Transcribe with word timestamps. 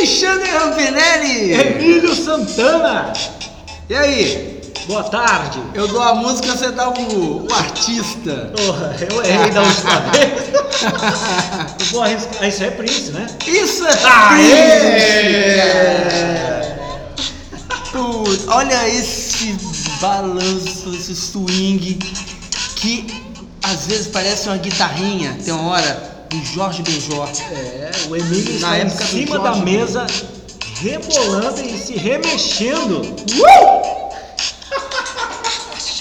Alexandre 0.00 0.48
Rampinelli! 0.50 1.52
Emílio 1.52 2.14
Santana! 2.14 3.12
E 3.86 3.94
aí? 3.94 4.62
Boa 4.86 5.04
tarde! 5.04 5.60
Eu 5.74 5.86
dou 5.88 6.00
a 6.00 6.14
música, 6.14 6.52
você 6.52 6.70
dá 6.70 6.88
o, 6.88 7.46
o 7.46 7.52
artista. 7.52 8.50
Porra, 8.56 8.96
eu 8.98 9.22
errei 9.22 9.50
da 9.50 9.60
última 9.60 10.00
vez. 10.08 10.48
Eu 11.78 11.86
vou 11.92 12.02
arriscar. 12.02 12.48
Isso 12.48 12.64
é 12.64 12.70
Prince, 12.70 13.10
né? 13.10 13.26
Isso 13.46 13.86
é! 13.86 13.92
Prince! 14.30 14.70
Putz, 17.92 18.48
olha 18.48 18.88
esse 18.88 19.54
balanço, 20.00 20.94
esse 20.94 21.14
swing 21.14 21.98
que 22.76 23.06
às 23.62 23.86
vezes 23.86 24.06
parece 24.06 24.48
uma 24.48 24.56
guitarrinha. 24.56 25.36
Tem 25.44 25.52
uma 25.52 25.72
hora 25.72 26.19
do 26.30 26.44
Jorge 26.44 26.82
Benjor. 26.82 27.28
É, 27.50 27.90
o 28.08 28.16
Emílio 28.16 28.60
Na 28.60 28.78
está 28.78 28.78
em 28.78 28.82
época 28.82 29.04
do 29.04 29.10
cima 29.10 29.38
da 29.40 29.56
mesa, 29.56 30.06
rebolando 30.76 31.60
e 31.60 31.76
se 31.76 31.94
remexendo. 31.96 33.02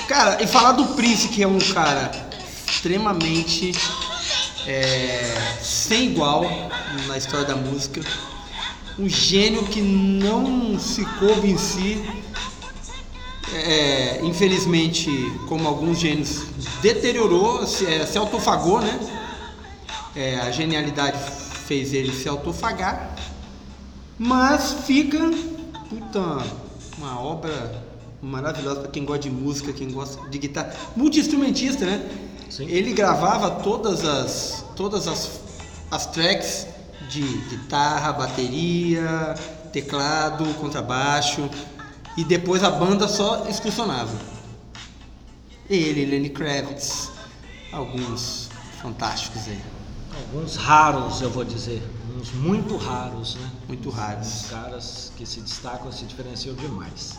Cara, 0.08 0.42
e 0.42 0.48
falar 0.48 0.72
do 0.74 0.86
Prince, 0.96 1.28
que 1.28 1.44
é 1.44 1.48
um 1.48 1.60
cara 1.60 2.10
extremamente 2.68 3.72
é, 4.66 5.58
sem 5.62 6.06
igual 6.08 6.46
na 7.08 7.18
história 7.18 7.46
da 7.46 7.56
música, 7.56 8.02
um 8.98 9.08
gênio 9.08 9.64
que 9.64 9.82
não 9.82 10.80
se 10.80 11.06
coube 11.20 11.52
em 11.52 11.58
si, 11.58 12.04
é, 13.54 14.20
infelizmente, 14.24 15.10
como 15.48 15.68
alguns 15.68 16.00
gênios, 16.00 16.44
deteriorou, 16.82 17.66
se, 17.68 17.86
é, 17.86 18.06
se 18.06 18.18
autofagou, 18.18 18.82
né? 18.82 19.19
É, 20.16 20.40
a 20.40 20.52
genialidade 20.52 21.18
fez 21.68 21.94
ele 21.94 22.12
se 22.12 22.28
autofagar, 22.28 23.16
mas 24.18 24.74
fica, 24.86 25.20
puta, 25.90 26.44
uma 26.98 27.22
obra 27.22 27.84
maravilhosa 28.22 28.82
para 28.82 28.92
quem 28.92 29.06
gosta 29.06 29.24
de 29.24 29.30
música, 29.30 29.72
quem 29.72 29.92
gosta 29.92 30.28
de 30.30 30.38
guitarra, 30.38 30.74
multi-instrumentista, 30.96 31.86
né? 31.86 32.10
Sim. 32.50 32.68
Ele 32.68 32.94
gravava 32.94 33.62
todas 33.62 34.04
as 34.04 34.66
todas 34.76 35.08
as, 35.08 35.42
as 35.92 36.06
tracks 36.08 36.68
de 37.10 37.22
guitarra, 37.22 38.14
bateria, 38.14 39.36
teclado, 39.72 40.46
contrabaixo 40.56 41.50
e 42.18 42.24
depois 42.24 42.64
a 42.64 42.70
banda 42.70 43.08
só 43.08 43.48
excursionava. 43.48 44.18
Ele, 45.70 46.06
Lenny 46.06 46.30
Kravitz, 46.30 47.12
alguns 47.72 48.50
fantásticos 48.82 49.48
aí, 49.48 49.62
Alguns 50.20 50.56
raros, 50.56 51.22
eu 51.22 51.30
vou 51.30 51.44
dizer. 51.46 51.82
Uns 52.20 52.32
muito 52.34 52.76
raros, 52.76 53.36
né? 53.36 53.50
muito 53.68 53.90
Os 53.90 53.96
raros. 53.96 54.46
caras 54.50 55.12
que 55.16 55.26
se 55.26 55.40
destacam, 55.40 55.92
se 55.92 56.06
diferenciam 56.06 56.54
demais. 56.56 57.18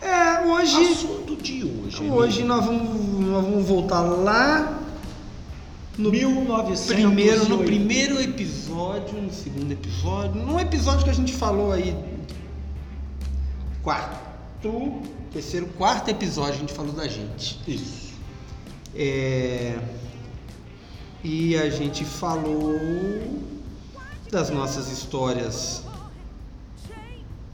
É, 0.00 0.40
hoje 0.46 0.92
Assunto 0.92 1.36
de 1.36 1.64
hoje. 1.64 2.10
hoje 2.10 2.44
nós 2.44 2.64
vamos, 2.64 3.20
nós 3.26 3.44
vamos 3.44 3.64
voltar 3.66 4.00
lá 4.00 4.82
no 5.96 6.10
1900 6.10 6.86
primeiro, 6.86 7.48
no 7.48 7.58
primeiro 7.64 8.20
episódio, 8.20 9.22
no 9.22 9.32
segundo 9.32 9.72
episódio, 9.72 10.34
num 10.42 10.60
episódio 10.60 11.04
que 11.04 11.10
a 11.10 11.14
gente 11.14 11.32
falou 11.32 11.72
aí, 11.72 11.96
quarto, 13.82 15.00
terceiro, 15.32 15.66
quarto 15.78 16.10
episódio 16.10 16.54
a 16.54 16.58
gente 16.58 16.72
falou 16.74 16.92
da 16.92 17.08
gente. 17.08 17.58
Isso. 17.66 18.12
É, 18.94 19.78
e 21.28 21.56
a 21.56 21.68
gente 21.68 22.04
falou 22.04 22.78
das 24.30 24.48
nossas 24.48 24.92
histórias 24.92 25.82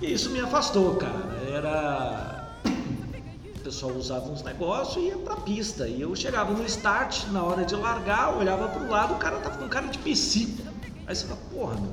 E 0.00 0.12
isso 0.12 0.30
me 0.30 0.40
afastou, 0.40 0.96
cara. 0.96 1.40
Era 1.48 2.38
o 2.64 3.60
pessoal 3.62 3.92
usava 3.92 4.28
uns 4.28 4.42
negócios 4.42 4.96
e 5.04 5.08
ia 5.08 5.18
pra 5.18 5.36
pista. 5.36 5.86
E 5.86 6.00
eu 6.00 6.14
chegava 6.16 6.52
no 6.52 6.64
start, 6.66 7.26
na 7.28 7.42
hora 7.44 7.64
de 7.64 7.76
largar, 7.76 8.36
olhava 8.36 8.66
pro 8.68 8.88
lado, 8.90 9.14
o 9.14 9.18
cara 9.18 9.36
tava 9.38 9.58
com 9.58 9.68
cara 9.68 9.86
de 9.86 9.98
psico. 9.98 10.62
Aí 11.06 11.14
você 11.14 11.26
fala, 11.26 11.38
porra, 11.52 11.74
meu. 11.76 11.92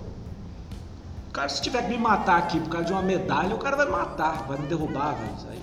O 1.28 1.32
cara, 1.32 1.48
se 1.50 1.62
tiver 1.62 1.84
que 1.84 1.90
me 1.90 1.98
matar 1.98 2.40
aqui 2.40 2.60
por 2.60 2.70
causa 2.70 2.88
de 2.88 2.92
uma 2.94 3.04
medalha, 3.04 3.54
o 3.56 3.60
cara 3.60 3.76
vai 3.76 3.86
me 3.86 3.92
matar, 3.92 4.48
vai 4.48 4.58
me 4.58 4.66
derrubar, 4.68 5.14
vai, 5.14 5.30
aí 5.52 5.62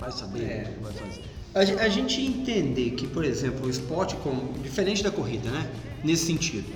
vai 0.00 0.10
saber 0.10 0.42
É. 0.50 0.62
o 0.62 0.72
que 0.74 0.82
vai 0.84 0.92
fazer. 0.94 1.24
A, 1.54 1.60
a 1.60 1.88
gente 1.88 2.20
entender 2.20 2.92
que, 2.92 3.06
por 3.06 3.24
exemplo, 3.24 3.66
o 3.66 3.70
esporte 3.70 4.16
como 4.16 4.52
diferente 4.58 5.02
da 5.02 5.10
corrida, 5.10 5.50
né? 5.50 5.70
Nesse 6.02 6.26
sentido, 6.26 6.72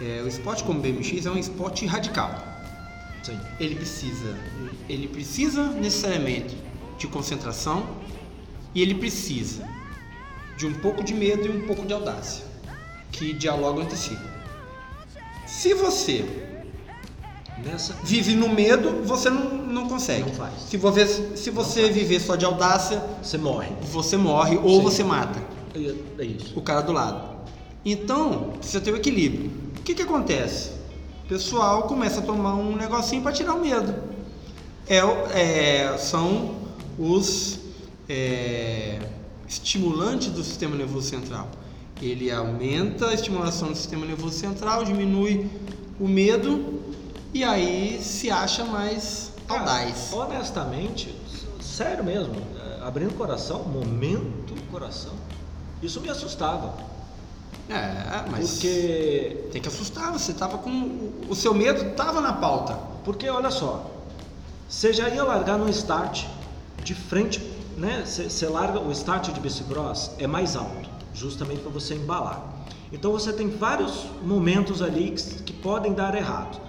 é, 0.00 0.22
o 0.22 0.28
esporte 0.28 0.64
como 0.64 0.80
BMX 0.80 1.26
é 1.26 1.30
um 1.30 1.38
esporte 1.38 1.86
radical. 1.86 2.42
Sim. 3.22 3.38
Ele 3.60 3.74
precisa, 3.74 4.38
ele 4.88 5.08
precisa 5.08 5.64
necessariamente 5.72 6.56
de 6.98 7.06
concentração 7.06 7.86
e 8.74 8.80
ele 8.80 8.94
precisa 8.94 9.68
de 10.56 10.66
um 10.66 10.74
pouco 10.74 11.04
de 11.04 11.12
medo 11.12 11.46
e 11.46 11.50
um 11.50 11.66
pouco 11.66 11.84
de 11.84 11.92
audácia, 11.92 12.44
que 13.12 13.32
dialogam 13.32 13.82
entre 13.82 13.96
si. 13.96 14.16
Se 15.46 15.74
você 15.74 16.24
Nessa. 17.64 17.94
vive 18.04 18.34
no 18.34 18.48
medo, 18.48 19.02
você 19.02 19.28
não, 19.28 19.65
não 19.76 19.88
consegue. 19.88 20.28
Não 20.28 20.34
faz. 20.34 20.52
Se 20.68 20.76
você, 20.76 21.06
se 21.36 21.50
você 21.50 21.88
viver 21.90 22.20
só 22.20 22.34
de 22.36 22.44
audácia, 22.44 23.02
Você 23.22 23.38
morre. 23.38 23.68
você 23.92 24.16
morre 24.16 24.56
ou 24.56 24.78
Sim. 24.78 24.82
você 24.82 25.04
mata 25.04 25.40
É 25.74 25.94
é 26.22 26.24
isso. 26.24 26.52
o 26.58 26.62
cara 26.62 26.80
do 26.80 26.92
lado. 26.92 27.36
Então, 27.84 28.54
precisa 28.58 28.80
ter 28.80 28.90
o 28.92 28.96
equilíbrio. 28.96 29.50
O 29.78 29.82
que, 29.82 29.94
que 29.94 30.02
acontece? 30.02 30.70
O 31.24 31.28
pessoal 31.28 31.84
começa 31.84 32.20
a 32.20 32.22
tomar 32.22 32.54
um 32.54 32.74
negocinho 32.76 33.22
para 33.22 33.32
tirar 33.32 33.54
o 33.54 33.60
medo. 33.60 33.94
É, 34.88 34.98
é, 34.98 35.96
são 35.98 36.54
os 36.98 37.58
é, 38.08 38.98
estimulantes 39.48 40.28
do 40.28 40.42
sistema 40.42 40.74
nervoso 40.76 41.08
central. 41.08 41.48
Ele 42.00 42.30
aumenta 42.30 43.08
a 43.08 43.14
estimulação 43.14 43.68
do 43.70 43.76
sistema 43.76 44.04
nervoso 44.06 44.36
central, 44.38 44.84
diminui 44.84 45.48
o 45.98 46.06
medo 46.06 46.80
e 47.32 47.42
aí 47.42 47.98
se 48.02 48.30
acha 48.30 48.64
mais 48.64 49.32
Cara, 49.46 49.60
audaz. 49.60 50.12
honestamente, 50.12 51.14
sério 51.60 52.04
mesmo, 52.04 52.34
é, 52.58 52.86
abrindo 52.86 53.10
o 53.10 53.14
coração, 53.14 53.62
momento 53.64 54.54
coração, 54.70 55.12
isso 55.80 56.00
me 56.00 56.08
assustava. 56.08 56.74
É, 57.68 58.24
mas 58.30 58.50
Porque 58.52 59.48
tem 59.52 59.60
que 59.60 59.68
assustar. 59.68 60.12
Você 60.12 60.32
tava 60.32 60.58
com 60.58 60.70
o- 61.28 61.34
seu 61.34 61.52
medo 61.52 61.94
tava 61.96 62.20
na 62.20 62.32
pauta. 62.32 62.74
Porque 63.04 63.28
olha 63.28 63.50
só, 63.50 63.90
você 64.68 64.92
já 64.92 65.08
ia 65.08 65.22
largar 65.24 65.58
no 65.58 65.68
start 65.70 66.24
de 66.82 66.94
frente, 66.94 67.40
né? 67.76 68.04
Você 68.06 68.28
você 68.30 68.46
larga 68.46 68.80
o 68.80 68.90
start 68.92 69.30
de 69.32 69.40
bicicross 69.40 70.12
é 70.18 70.26
mais 70.28 70.54
alto, 70.56 70.88
justamente 71.12 71.60
para 71.60 71.70
você 71.70 71.94
embalar. 71.94 72.40
Então 72.92 73.10
você 73.12 73.32
tem 73.32 73.48
vários 73.48 74.04
momentos 74.22 74.80
ali 74.80 75.10
que, 75.10 75.42
que 75.42 75.52
podem 75.52 75.92
dar 75.92 76.14
errado. 76.14 76.60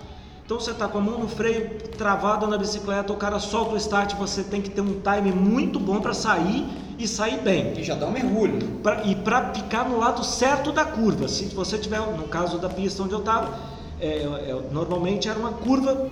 Então 0.48 0.62
você 0.62 0.72
está 0.72 0.88
com 0.88 0.98
a 0.98 1.02
mão 1.02 1.20
no 1.20 1.28
freio 1.28 1.72
travado 1.98 2.48
na 2.48 2.58
bicicleta, 2.58 3.12
o 3.12 3.18
cara 3.18 3.38
solta 3.38 3.74
o 3.74 3.78
start, 3.78 4.16
você 4.16 4.42
tem 4.42 4.62
que 4.62 4.70
ter 4.70 4.80
um 4.80 5.02
time 5.02 5.34
muito 5.34 5.78
bom 5.78 6.00
para 6.00 6.14
sair 6.14 6.66
e 6.98 7.06
sair 7.06 7.42
bem. 7.42 7.74
E 7.78 7.84
já 7.84 7.96
dá 7.96 8.06
um 8.08 8.12
mergulho. 8.12 8.66
Pra- 8.82 9.04
e 9.04 9.14
para 9.14 9.54
ficar 9.54 9.90
no 9.90 10.00
lado 10.00 10.24
certo 10.24 10.72
da 10.72 10.86
curva. 10.86 11.28
Se 11.28 11.48
você 11.48 11.78
tiver, 11.78 12.00
no 12.00 12.30
caso 12.30 12.58
da 12.60 12.70
pista 12.70 13.04
onde 13.04 13.12
eu 13.12 13.20
estava, 13.20 13.60
é, 14.00 14.08
é, 14.20 14.62
normalmente 14.72 15.28
era 15.28 15.38
uma 15.38 15.52
curva 15.52 16.08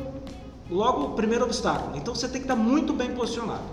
logo 0.70 1.06
o 1.06 1.10
primeiro 1.12 1.46
obstáculo. 1.46 1.96
Então 1.96 2.14
você 2.14 2.28
tem 2.28 2.42
que 2.42 2.46
estar 2.46 2.58
muito 2.58 2.92
bem 2.92 3.12
posicionado 3.12 3.64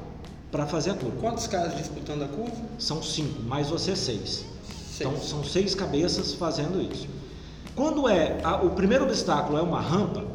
para 0.53 0.65
fazer 0.65 0.91
a 0.93 0.95
curva. 0.95 1.17
Quantos 1.21 1.49
caras 1.49 1.77
disputando 1.77 2.23
a 2.23 2.29
curva? 2.29 2.55
São 2.79 3.03
cinco, 3.03 3.43
mais 3.43 3.69
você 3.69 3.97
seis. 3.97 4.45
Seis. 4.89 5.01
Então 5.01 5.17
são 5.21 5.43
seis 5.43 5.75
cabeças 5.75 6.35
fazendo 6.35 6.81
isso. 6.81 7.09
Quando 7.75 8.09
é 8.09 8.39
a- 8.45 8.63
o 8.63 8.71
primeiro 8.71 9.03
obstáculo 9.07 9.59
é 9.59 9.63
uma 9.63 9.81
rampa, 9.81 10.31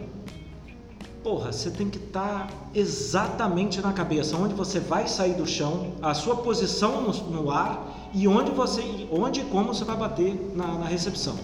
porra, 1.28 1.52
você 1.52 1.70
tem 1.70 1.90
que 1.90 1.98
estar 1.98 2.50
exatamente 2.74 3.82
na 3.82 3.92
cabeça, 3.92 4.38
onde 4.38 4.54
você 4.54 4.80
vai 4.80 5.10
sair 5.10 5.34
do 5.34 5.46
chão, 5.46 5.92
a 6.02 6.14
sua 6.14 6.38
posição 6.38 7.02
no, 7.02 7.12
no 7.30 7.52
ar 7.52 8.10
e 8.14 8.26
onde 8.30 8.50
você, 8.52 8.82
onde 9.12 9.42
e 9.42 9.44
como 9.44 9.74
você 9.74 9.84
vai 9.84 9.98
bater 9.98 10.54
na, 10.56 10.66
na 10.68 10.86
recepção. 10.86 11.36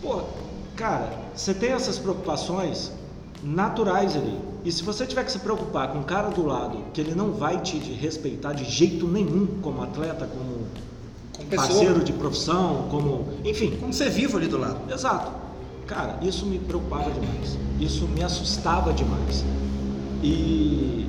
Pô, 0.00 0.20
cara, 0.76 1.18
você 1.34 1.52
tem 1.52 1.72
essas 1.72 1.98
preocupações 1.98 2.92
naturais 3.42 4.14
ali. 4.14 4.38
E 4.64 4.70
se 4.70 4.84
você 4.84 5.04
tiver 5.04 5.24
que 5.24 5.32
se 5.32 5.40
preocupar 5.40 5.88
com 5.88 5.98
o 5.98 6.04
cara 6.04 6.28
do 6.28 6.46
lado, 6.46 6.78
que 6.94 7.00
ele 7.00 7.12
não 7.12 7.32
vai 7.32 7.60
te 7.60 7.76
respeitar 7.76 8.52
de 8.52 8.64
jeito 8.64 9.08
nenhum 9.08 9.48
como 9.60 9.82
atleta, 9.82 10.28
como 10.28 10.68
Como 11.36 11.48
pessoa. 11.48 11.68
parceiro 11.68 12.04
de 12.04 12.12
profissão, 12.12 12.86
como, 12.88 13.26
enfim, 13.44 13.76
Como 13.80 13.92
ser 13.92 14.10
vivo 14.10 14.36
ali 14.36 14.46
do 14.46 14.58
lado. 14.58 14.78
Exato. 14.92 15.45
Cara, 15.86 16.18
isso 16.22 16.46
me 16.46 16.58
preocupava 16.58 17.10
demais. 17.10 17.56
Isso 17.80 18.06
me 18.08 18.22
assustava 18.22 18.92
demais. 18.92 19.44
E 20.22 21.08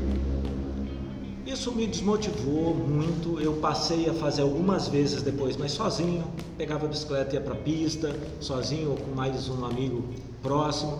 isso 1.45 1.71
me 1.71 1.87
desmotivou 1.87 2.75
muito. 2.75 3.39
Eu 3.39 3.53
passei 3.53 4.09
a 4.09 4.13
fazer 4.13 4.41
algumas 4.43 4.87
vezes 4.87 5.21
depois, 5.23 5.57
mas 5.57 5.71
sozinho. 5.71 6.23
Pegava 6.57 6.85
a 6.85 6.89
bicicleta 6.89 7.35
e 7.35 7.39
ia 7.39 7.41
pra 7.41 7.55
pista, 7.55 8.15
sozinho 8.39 8.91
ou 8.91 8.97
com 8.97 9.11
mais 9.15 9.49
um 9.49 9.65
amigo 9.65 10.03
próximo. 10.43 10.99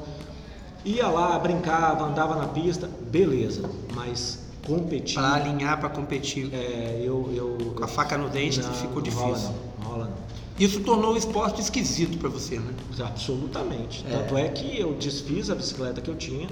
Ia 0.85 1.07
lá, 1.09 1.38
brincava, 1.38 2.06
andava 2.06 2.35
na 2.35 2.47
pista, 2.47 2.89
beleza. 3.12 3.69
Mas 3.94 4.39
competir. 4.65 5.15
Pra 5.15 5.33
alinhar, 5.35 5.79
pra 5.79 5.89
competir 5.89 6.50
É, 6.53 7.01
eu, 7.03 7.29
eu. 7.33 7.74
com 7.75 7.83
a 7.83 7.88
faca 7.88 8.18
no 8.18 8.29
dente 8.29 8.62
Não, 8.62 8.74
ficou 8.74 9.01
não 9.03 9.12
rola 9.12 9.33
difícil. 9.33 9.50
não, 9.79 9.83
não 9.83 9.91
rola 9.91 10.06
não. 10.06 10.26
Isso 10.59 10.80
tornou 10.81 11.13
o 11.13 11.18
esporte 11.18 11.62
esquisito 11.62 12.18
pra 12.18 12.30
você, 12.30 12.57
né? 12.59 12.74
Absolutamente. 13.00 14.04
É. 14.07 14.18
Tanto 14.18 14.38
é 14.38 14.50
que 14.50 14.80
eu 14.80 14.94
desfiz 14.95 15.50
a 15.50 15.56
bicicleta 15.56 16.01
que 16.01 16.09
eu 16.09 16.15
tinha, 16.15 16.50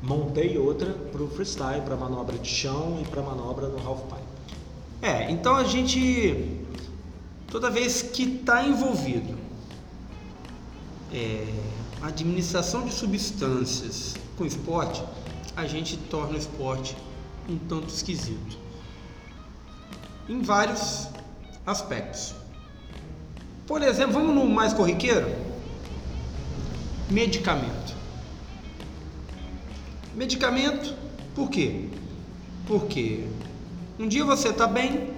montei 0.00 0.56
outra 0.56 0.92
para 0.92 1.22
o 1.22 1.28
freestyle, 1.28 1.82
para 1.82 1.96
manobra 1.96 2.38
de 2.38 2.48
chão 2.48 3.00
e 3.02 3.08
para 3.08 3.20
manobra 3.20 3.68
no 3.68 3.78
half 3.84 4.02
pipe. 4.02 4.22
É, 5.02 5.30
então 5.30 5.56
a 5.56 5.64
gente 5.64 6.60
toda 7.48 7.68
vez 7.68 8.00
que 8.00 8.22
está 8.22 8.64
envolvido 8.64 9.36
é, 11.12 11.46
a 12.00 12.06
administração 12.06 12.86
de 12.86 12.92
substâncias 12.92 14.14
com 14.38 14.46
esporte, 14.46 15.02
a 15.56 15.66
gente 15.66 15.96
torna 15.96 16.34
o 16.34 16.38
esporte 16.38 16.96
um 17.48 17.58
tanto 17.58 17.88
esquisito. 17.88 18.56
Em 20.28 20.40
vários 20.40 21.08
aspectos. 21.66 22.34
Por 23.72 23.82
exemplo, 23.82 24.12
vamos 24.12 24.34
no 24.34 24.44
mais 24.44 24.74
corriqueiro? 24.74 25.34
Medicamento. 27.08 27.96
Medicamento, 30.14 30.94
por 31.34 31.48
quê? 31.48 31.86
Porque 32.66 33.24
um 33.98 34.06
dia 34.06 34.26
você 34.26 34.50
está 34.50 34.66
bem, 34.66 35.08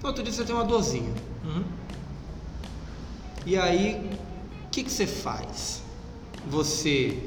outro 0.00 0.22
dia 0.22 0.32
você 0.32 0.44
tem 0.44 0.54
uma 0.54 0.64
dorzinha. 0.64 1.12
E 3.44 3.56
aí, 3.56 4.08
o 4.66 4.70
que, 4.70 4.84
que 4.84 4.92
você 4.92 5.04
faz? 5.04 5.82
Você 6.46 7.18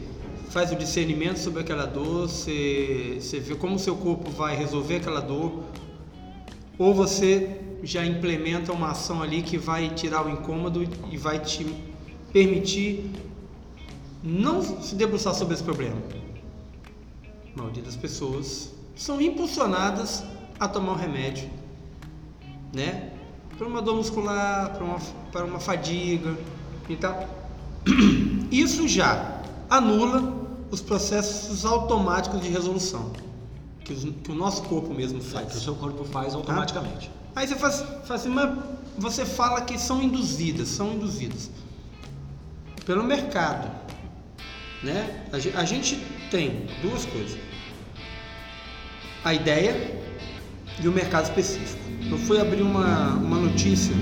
faz 0.52 0.72
o 0.72 0.78
discernimento 0.78 1.38
sobre 1.38 1.60
aquela 1.60 1.86
dor, 1.86 2.30
você, 2.30 3.18
você 3.20 3.42
vê 3.42 3.56
como 3.56 3.76
o 3.76 3.80
seu 3.80 3.98
corpo 3.98 4.32
vai 4.32 4.56
resolver 4.56 4.96
aquela 4.96 5.20
dor, 5.20 5.66
ou 6.80 6.94
você 6.94 7.65
já 7.86 8.06
implementa 8.06 8.74
uma 8.74 8.92
ação 8.92 9.22
ali 9.22 9.42
que 9.42 9.58
vai 9.58 9.90
tirar 9.90 10.26
o 10.26 10.30
incômodo 10.30 10.84
e 11.12 11.18
vai 11.18 11.40
te 11.40 11.66
permitir 12.34 13.12
não 14.24 14.62
se 14.62 14.96
debruçar 14.96 15.36
sobre 15.36 15.54
esse 15.54 15.64
problema. 15.64 15.98
A 17.54 17.58
maioria 17.58 17.84
das 17.84 17.96
pessoas 17.96 18.74
são 18.96 19.22
impulsionadas 19.22 20.24
a 20.60 20.68
tomar 20.68 20.94
um 20.94 20.96
remédio, 20.96 21.50
né? 22.74 23.12
Para 23.58 23.68
uma 23.68 23.82
dor 23.82 23.96
muscular, 23.96 24.74
para 24.74 24.84
uma, 24.84 25.00
para 25.32 25.46
uma 25.46 25.60
fadiga 25.60 26.36
e 26.90 26.96
tal. 26.96 27.30
Isso 28.52 28.88
já 28.88 29.42
anula 29.70 30.34
os 30.72 30.82
processos 30.82 31.66
automáticos 31.66 32.42
de 32.42 32.50
resolução 32.50 33.12
que, 33.86 34.32
o 34.32 34.36
nosso 34.36 34.64
corpo 34.64 34.94
mesmo 34.94 35.20
Que 35.20 35.28
o 35.28 35.30
faz. 35.30 35.54
seu 35.54 35.76
corpo 35.76 36.04
faz 36.04 36.34
automaticamente. 36.34 37.12
Aí 37.36 37.48
você 37.48 37.56
faz, 37.56 37.82
faz 38.06 38.22
assim, 38.22 38.30
mas 38.30 38.58
você 38.98 39.26
fala 39.26 39.62
que 39.62 39.78
são 39.78 40.02
induzidas, 40.02 40.70
são 40.70 40.94
induzidas 40.94 41.52
pelo 42.86 43.04
mercado, 43.04 43.70
né? 44.82 45.26
A, 45.34 45.60
a 45.60 45.66
gente 45.66 45.98
tem 46.32 46.66
duas 46.82 47.06
coisas: 47.06 47.38
a 49.24 49.34
ideia 49.34 50.02
e 50.82 50.88
o 50.88 50.92
mercado 50.92 51.26
específico. 51.26 51.84
Eu 52.10 52.18
fui 52.20 52.40
abrir 52.40 52.62
uma, 52.62 53.16
uma 53.16 53.38
notícia 53.38 53.96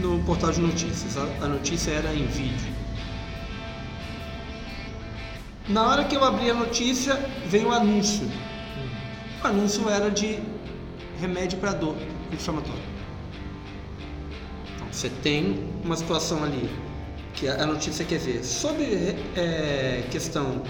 no 0.00 0.22
portal 0.24 0.52
de 0.52 0.60
notícias. 0.60 1.16
A, 1.16 1.22
a 1.44 1.48
notícia 1.48 1.90
era 1.90 2.14
em 2.14 2.26
vídeo. 2.26 2.76
Na 5.68 5.88
hora 5.88 6.04
que 6.04 6.14
eu 6.14 6.22
abri 6.22 6.48
a 6.48 6.54
notícia, 6.54 7.14
veio 7.46 7.68
o 7.68 7.72
anúncio. 7.72 8.30
O 9.42 9.46
anúncio 9.48 9.88
era 9.88 10.10
de 10.10 10.38
remédio 11.20 11.58
para 11.58 11.72
dor 11.72 11.96
inflamatória. 12.32 12.82
Então, 14.74 14.86
você 14.92 15.08
tem 15.22 15.68
uma 15.84 15.96
situação 15.96 16.42
ali 16.44 16.68
que 17.34 17.48
a 17.48 17.66
notícia 17.66 18.04
quer 18.04 18.18
ver 18.18 18.44
sobre 18.44 19.14
é, 19.36 20.04
questão. 20.10 20.62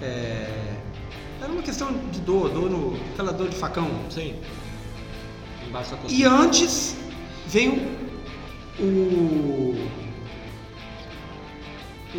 é, 0.00 0.74
era 1.40 1.50
uma 1.50 1.62
questão 1.62 1.92
de 2.12 2.20
dor, 2.20 2.48
dor 2.50 2.70
no, 2.70 2.96
aquela 3.12 3.32
dor 3.32 3.48
de 3.48 3.56
facão. 3.56 3.88
Sim. 4.10 4.36
Embaixo 5.66 5.90
da 5.96 5.98
E 6.08 6.24
antes 6.24 6.96
veio 7.46 7.74
o 8.78 9.88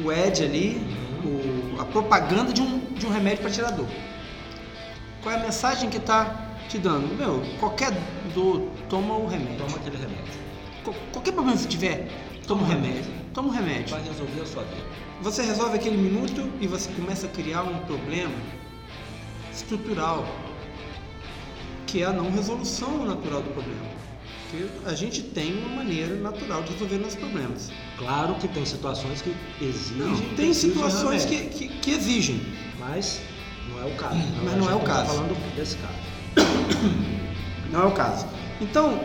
o 0.03 0.11
Ed 0.11 0.43
ali, 0.43 0.81
o- 1.23 1.79
a 1.79 1.85
propaganda 1.85 2.51
de 2.51 2.61
um, 2.61 2.79
de 2.95 3.05
um 3.05 3.11
remédio 3.11 3.41
para 3.43 3.51
tirar 3.51 3.71
dor. 3.71 3.87
Qual 5.21 5.33
é 5.33 5.37
a 5.37 5.41
mensagem 5.43 5.89
que 5.89 5.97
está 5.97 6.42
te 6.69 6.77
dando? 6.77 7.15
Meu, 7.15 7.41
qualquer 7.59 7.91
dor, 8.33 8.61
toma 8.89 9.15
o 9.15 9.27
remédio. 9.27 9.57
Toma 9.57 9.77
aquele 9.77 9.97
remédio. 9.97 10.33
Qual- 10.83 10.95
qualquer 11.11 11.31
problema 11.33 11.57
que 11.57 11.67
tiver, 11.67 12.09
toma 12.47 12.63
o 12.63 12.65
remédio. 12.65 13.11
Toma 13.33 13.49
o 13.49 13.51
remédio. 13.51 13.89
Vai 13.89 14.03
resolver 14.03 14.41
a 14.41 14.45
sua 14.45 14.63
vida. 14.63 14.83
Você 15.21 15.41
resolve 15.43 15.75
aquele 15.75 15.97
minuto 15.97 16.49
e 16.59 16.67
você 16.67 16.89
começa 16.91 17.25
a 17.27 17.29
criar 17.29 17.63
um 17.63 17.79
problema 17.85 18.33
estrutural, 19.51 20.25
que 21.87 22.01
é 22.01 22.05
a 22.05 22.11
não 22.11 22.31
resolução 22.31 23.05
natural 23.05 23.41
do 23.41 23.49
problema. 23.51 23.93
Porque 24.49 24.67
a 24.87 24.93
gente 24.93 25.21
tem 25.23 25.57
uma 25.59 25.77
maneira 25.77 26.15
natural 26.15 26.61
de 26.63 26.73
resolver 26.73 26.97
nossos 26.97 27.15
problemas. 27.15 27.71
Claro 27.97 28.35
que 28.35 28.47
tem 28.47 28.65
situações 28.65 29.21
que 29.21 29.35
exigem. 29.61 29.97
Não, 29.97 30.15
tem 30.35 30.53
situações 30.53 31.25
que, 31.25 31.35
remédio, 31.35 31.57
que, 31.57 31.67
que 31.79 31.91
exigem. 31.91 32.41
Mas 32.79 33.19
não 33.69 33.81
é 33.81 33.85
o 33.85 33.95
caso. 33.95 34.15
Mas 34.43 34.53
a 34.53 34.57
não 34.57 34.69
é 34.69 34.75
o 34.75 34.79
tá 34.79 34.85
caso. 34.85 35.07
falando 35.07 35.55
desse 35.55 35.77
caso. 35.77 35.93
Não 37.71 37.83
é 37.83 37.85
o 37.85 37.91
caso. 37.91 38.27
Então, 38.61 38.99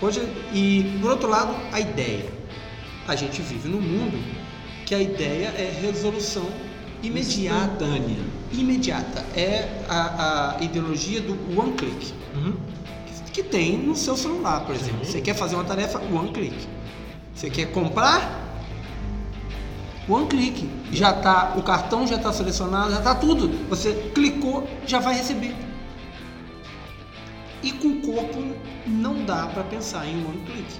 hoje, 0.00 0.20
e 0.52 0.98
por 1.00 1.10
outro 1.10 1.28
lado, 1.28 1.54
a 1.72 1.80
ideia. 1.80 2.30
A 3.06 3.16
gente 3.16 3.40
vive 3.40 3.68
num 3.68 3.80
mundo 3.80 4.22
que 4.84 4.94
a 4.94 5.00
ideia 5.00 5.48
é 5.48 5.80
resolução 5.80 6.46
imediata. 7.02 7.84
Instantânea. 7.84 8.24
Imediata. 8.52 9.24
É 9.34 9.82
a, 9.88 10.56
a 10.58 10.64
ideologia 10.64 11.20
do 11.20 11.32
one 11.58 11.72
click. 11.72 12.12
Uhum. 12.34 12.54
que 13.32 13.42
tem 13.42 13.78
no 13.78 13.94
seu 13.94 14.16
celular, 14.16 14.64
por 14.64 14.74
exemplo. 14.74 15.04
Sim. 15.04 15.12
Você 15.12 15.20
quer 15.20 15.34
fazer 15.34 15.54
uma 15.54 15.64
tarefa, 15.64 15.98
one 16.12 16.30
click. 16.30 16.56
Você 17.34 17.48
quer 17.48 17.66
comprar, 17.72 18.48
one 20.08 20.26
click. 20.26 20.68
Já 20.90 21.12
tá, 21.12 21.54
o 21.56 21.62
cartão 21.62 22.06
já 22.06 22.16
está 22.16 22.32
selecionado, 22.32 22.90
já 22.90 22.98
está 22.98 23.14
tudo. 23.14 23.48
Você 23.68 24.10
clicou, 24.14 24.68
já 24.86 24.98
vai 24.98 25.14
receber. 25.14 25.54
E 27.62 27.72
com 27.72 27.88
o 27.88 28.00
corpo 28.00 28.54
não 28.86 29.24
dá 29.24 29.46
para 29.46 29.64
pensar 29.64 30.06
em 30.06 30.24
one 30.24 30.40
click. 30.46 30.74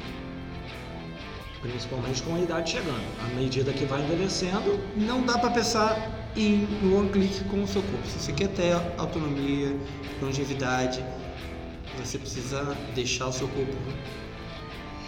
Principalmente 1.60 2.22
com 2.22 2.36
a 2.36 2.40
idade 2.40 2.70
chegando. 2.70 3.02
À 3.24 3.34
medida 3.34 3.72
que 3.72 3.84
vai 3.84 4.00
envelhecendo, 4.02 4.78
Não 4.96 5.22
dá 5.22 5.38
para 5.38 5.50
pensar 5.50 6.30
em 6.36 6.66
one 6.84 7.08
click 7.10 7.44
com 7.44 7.62
o 7.62 7.66
seu 7.66 7.82
corpo. 7.82 8.06
Se 8.06 8.20
você 8.20 8.32
quer 8.32 8.48
ter 8.48 8.74
autonomia, 8.96 9.76
longevidade, 10.22 11.04
você 11.98 12.18
precisa 12.18 12.76
deixar 12.94 13.26
o 13.26 13.32
seu 13.32 13.48
corpo 13.48 13.76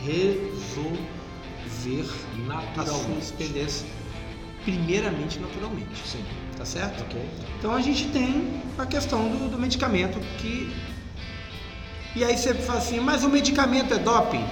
ver 0.04 0.52
a 2.76 2.84
sua 2.84 3.18
experiência 3.18 3.86
primeiramente 4.64 5.38
naturalmente. 5.38 5.96
Sim. 6.06 6.24
Tá 6.56 6.64
certo? 6.64 7.04
Então 7.58 7.74
a 7.74 7.80
gente 7.80 8.08
tem 8.08 8.60
a 8.76 8.84
questão 8.84 9.28
do, 9.28 9.50
do 9.50 9.58
medicamento 9.58 10.18
que. 10.38 10.70
E 12.14 12.24
aí 12.24 12.36
você 12.36 12.54
fala 12.54 12.78
assim, 12.78 12.98
mas 13.00 13.22
o 13.24 13.28
medicamento 13.28 13.94
é 13.94 13.98
doping? 13.98 14.44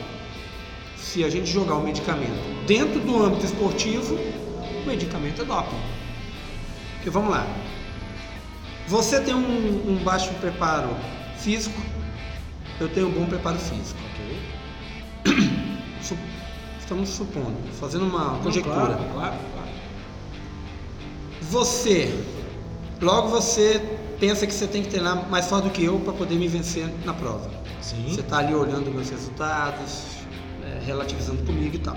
Se 0.96 1.24
a 1.24 1.30
gente 1.30 1.50
jogar 1.50 1.74
o 1.76 1.82
medicamento 1.82 2.64
dentro 2.66 3.00
do 3.00 3.22
âmbito 3.22 3.46
esportivo, 3.46 4.14
o 4.14 4.86
medicamento 4.86 5.42
é 5.42 5.44
doping. 5.44 5.80
Porque 6.96 7.10
vamos 7.10 7.30
lá. 7.30 7.46
Você 8.86 9.20
tem 9.20 9.34
um, 9.34 9.90
um 9.92 9.96
baixo 10.04 10.32
preparo 10.34 10.88
físico, 11.38 11.80
eu 12.80 12.88
tenho 12.88 13.08
um 13.08 13.12
bom 13.12 13.26
preparo 13.26 13.58
físico. 13.58 13.98
Ok. 15.24 15.34
Su- 16.02 16.16
Estamos 16.78 17.10
supondo, 17.10 17.54
fazendo 17.78 18.06
uma 18.06 18.38
conjectura. 18.38 18.76
Claro, 18.76 19.04
claro, 19.12 19.36
claro. 19.52 19.68
Você, 21.42 22.14
logo 23.00 23.28
você 23.28 23.97
pensa 24.18 24.46
que 24.46 24.52
você 24.52 24.66
tem 24.66 24.82
que 24.82 24.88
treinar 24.88 25.28
mais 25.28 25.46
forte 25.46 25.64
do 25.64 25.70
que 25.70 25.84
eu 25.84 25.98
para 26.00 26.12
poder 26.12 26.36
me 26.36 26.48
vencer 26.48 26.88
na 27.04 27.14
prova. 27.14 27.50
Sim. 27.80 28.04
Você 28.08 28.20
está 28.20 28.38
ali 28.38 28.54
olhando 28.54 28.90
meus 28.90 29.08
resultados, 29.10 30.02
é, 30.64 30.84
relativizando 30.84 31.42
comigo 31.44 31.76
e 31.76 31.78
tal. 31.78 31.96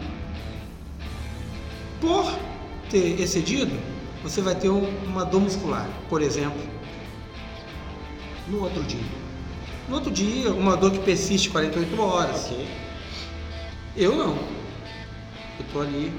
Por 2.00 2.32
ter 2.90 3.20
excedido, 3.20 3.76
você 4.24 4.42
vai 4.42 4.56
ter 4.56 4.70
um- 4.70 4.88
uma 5.06 5.26
dor 5.26 5.42
muscular, 5.42 5.88
por 6.10 6.22
exemplo. 6.22 6.62
No 8.48 8.64
outro 8.64 8.84
dia. 8.84 9.04
No 9.88 9.96
outro 9.96 10.12
dia, 10.12 10.52
uma 10.52 10.76
dor 10.78 10.92
que 10.92 11.00
persiste 11.00 11.50
48 11.50 12.00
horas. 12.02 12.46
Ok. 12.46 12.68
Eu 13.96 14.16
não. 14.16 14.36
Eu 15.60 15.66
tô 15.74 15.82
ali. 15.82 16.12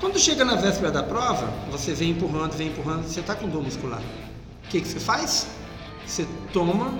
Quando 0.00 0.18
chega 0.18 0.44
na 0.44 0.56
véspera 0.56 0.90
da 0.90 1.02
prova, 1.02 1.46
você 1.70 1.92
vem 1.94 2.10
empurrando, 2.10 2.52
vem 2.52 2.68
empurrando, 2.68 3.04
você 3.04 3.22
tá 3.22 3.34
com 3.34 3.48
dor 3.48 3.62
muscular. 3.62 4.02
O 4.64 4.68
que, 4.68 4.80
que 4.80 4.88
você 4.88 5.00
faz? 5.00 5.48
Você 6.06 6.26
toma 6.52 6.92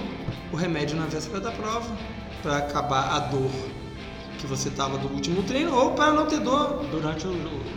o 0.52 0.56
remédio 0.56 0.96
na 0.96 1.06
véspera 1.06 1.40
da 1.40 1.50
prova 1.50 1.96
para 2.42 2.58
acabar 2.58 3.16
a 3.16 3.18
dor 3.20 3.50
que 4.38 4.46
você 4.46 4.70
tava 4.70 4.98
do 4.98 5.08
último 5.08 5.42
treino 5.44 5.74
ou 5.74 5.92
para 5.92 6.12
não 6.12 6.26
ter 6.26 6.40
dor 6.40 6.84
Durante 6.90 7.26
o, 7.26 7.32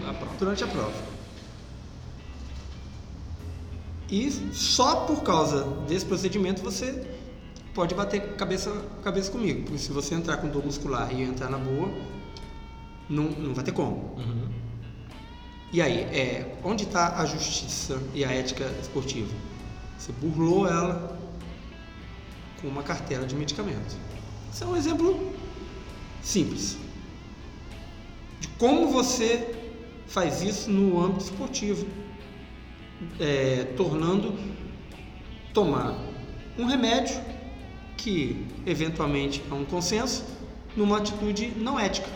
a 0.09 0.13
prova. 0.13 0.35
durante 0.39 0.63
a 0.63 0.67
prova. 0.67 1.15
E 4.09 4.31
só 4.53 5.05
por 5.07 5.23
causa 5.23 5.63
desse 5.87 6.05
procedimento 6.05 6.61
você 6.61 7.05
pode 7.73 7.93
bater 7.93 8.35
cabeça 8.35 8.71
cabeça 9.03 9.31
comigo, 9.31 9.63
porque 9.63 9.77
se 9.77 9.91
você 9.91 10.15
entrar 10.15 10.37
com 10.37 10.47
dor 10.47 10.65
muscular 10.65 11.11
e 11.13 11.21
entrar 11.21 11.49
na 11.49 11.57
boa, 11.57 11.89
não, 13.09 13.25
não 13.25 13.53
vai 13.53 13.63
ter 13.63 13.71
como. 13.71 14.15
Uhum. 14.17 14.49
E 15.71 15.81
aí, 15.81 15.99
é, 15.99 16.55
onde 16.63 16.83
está 16.83 17.17
a 17.19 17.25
justiça 17.25 18.01
e 18.13 18.23
a 18.23 18.31
ética 18.31 18.65
esportiva? 18.79 19.33
Você 20.05 20.11
burlou 20.11 20.67
ela 20.67 21.17
com 22.61 22.67
uma 22.67 22.83
cartela 22.83 23.25
de 23.25 23.33
medicamento. 23.33 23.97
Isso 24.53 24.63
é 24.63 24.67
um 24.67 24.75
exemplo 24.75 25.33
simples 26.21 26.77
de 28.39 28.47
como 28.49 28.91
você 28.91 29.55
faz 30.05 30.43
isso 30.43 30.69
no 30.69 31.03
âmbito 31.03 31.23
esportivo, 31.23 31.87
é, 33.19 33.63
tornando 33.75 34.37
tomar 35.55 35.97
um 36.55 36.65
remédio 36.65 37.19
que 37.97 38.45
eventualmente 38.63 39.41
é 39.49 39.53
um 39.55 39.65
consenso 39.65 40.23
numa 40.77 40.97
atitude 40.97 41.47
não 41.57 41.79
ética 41.79 42.09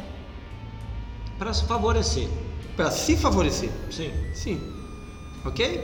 Para 1.40 1.54
se 1.54 1.66
favorecer. 1.66 2.28
para 2.76 2.92
se 2.92 3.18
favorecer. 3.18 3.72
Sim. 3.90 4.12
Sim. 4.36 4.62
Ok? 5.44 5.84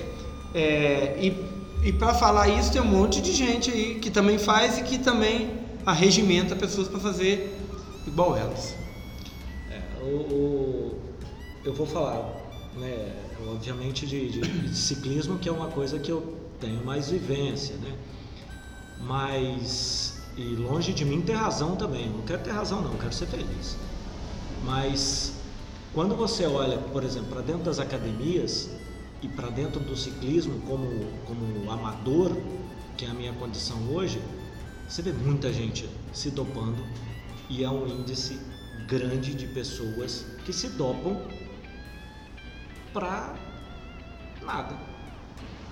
É, 0.53 1.17
e 1.19 1.54
e 1.85 1.93
para 1.93 2.13
falar 2.13 2.47
isso, 2.49 2.71
tem 2.71 2.81
um 2.81 2.85
monte 2.85 3.21
de 3.21 3.31
gente 3.31 3.71
aí 3.71 3.95
que 3.99 4.09
também 4.09 4.37
faz 4.37 4.77
e 4.77 4.83
que 4.83 4.97
também 4.97 5.59
arregimenta 5.85 6.55
pessoas 6.55 6.87
para 6.87 6.99
fazer 6.99 7.55
igual 8.07 8.35
elas. 8.35 8.75
É, 9.69 9.81
o, 10.03 10.07
o- 10.07 10.99
eu 11.63 11.73
vou 11.73 11.85
falar, 11.85 12.21
né, 12.77 13.13
obviamente, 13.51 14.05
de, 14.05 14.29
de- 14.29 14.41
de 14.41 14.75
ciclismo, 14.75 15.37
que 15.37 15.47
é 15.49 15.51
uma 15.51 15.67
coisa 15.67 15.99
que 15.99 16.11
eu 16.11 16.35
tenho 16.59 16.83
mais 16.83 17.09
vivência, 17.09 17.75
né? 17.77 17.93
Mas, 18.99 20.21
e 20.37 20.55
longe 20.55 20.93
de 20.93 21.05
mim 21.05 21.21
ter 21.21 21.33
razão 21.33 21.75
também, 21.75 22.09
não 22.09 22.21
quero 22.21 22.43
ter 22.43 22.51
razão 22.51 22.81
não, 22.81 22.95
quero 22.97 23.13
ser 23.13 23.27
feliz. 23.27 23.77
Mas, 24.63 25.33
quando 25.93 26.15
você 26.15 26.45
olha, 26.45 26.77
por 26.77 27.03
exemplo, 27.03 27.29
para 27.29 27.41
dentro 27.41 27.63
das 27.63 27.79
academias 27.79 28.69
e 29.21 29.27
para 29.27 29.49
dentro 29.49 29.79
do 29.79 29.95
ciclismo 29.95 30.59
como, 30.61 30.87
como 31.25 31.71
amador, 31.71 32.31
que 32.97 33.05
é 33.05 33.09
a 33.09 33.13
minha 33.13 33.33
condição 33.33 33.77
hoje, 33.91 34.21
você 34.87 35.01
vê 35.01 35.11
muita 35.11 35.51
gente 35.51 35.89
se 36.13 36.29
dopando 36.29 36.83
e 37.49 37.63
é 37.63 37.69
um 37.69 37.87
índice 37.87 38.39
grande 38.87 39.33
de 39.33 39.47
pessoas 39.47 40.25
que 40.45 40.53
se 40.53 40.69
dopam 40.69 41.21
para 42.93 43.33
nada. 44.43 44.75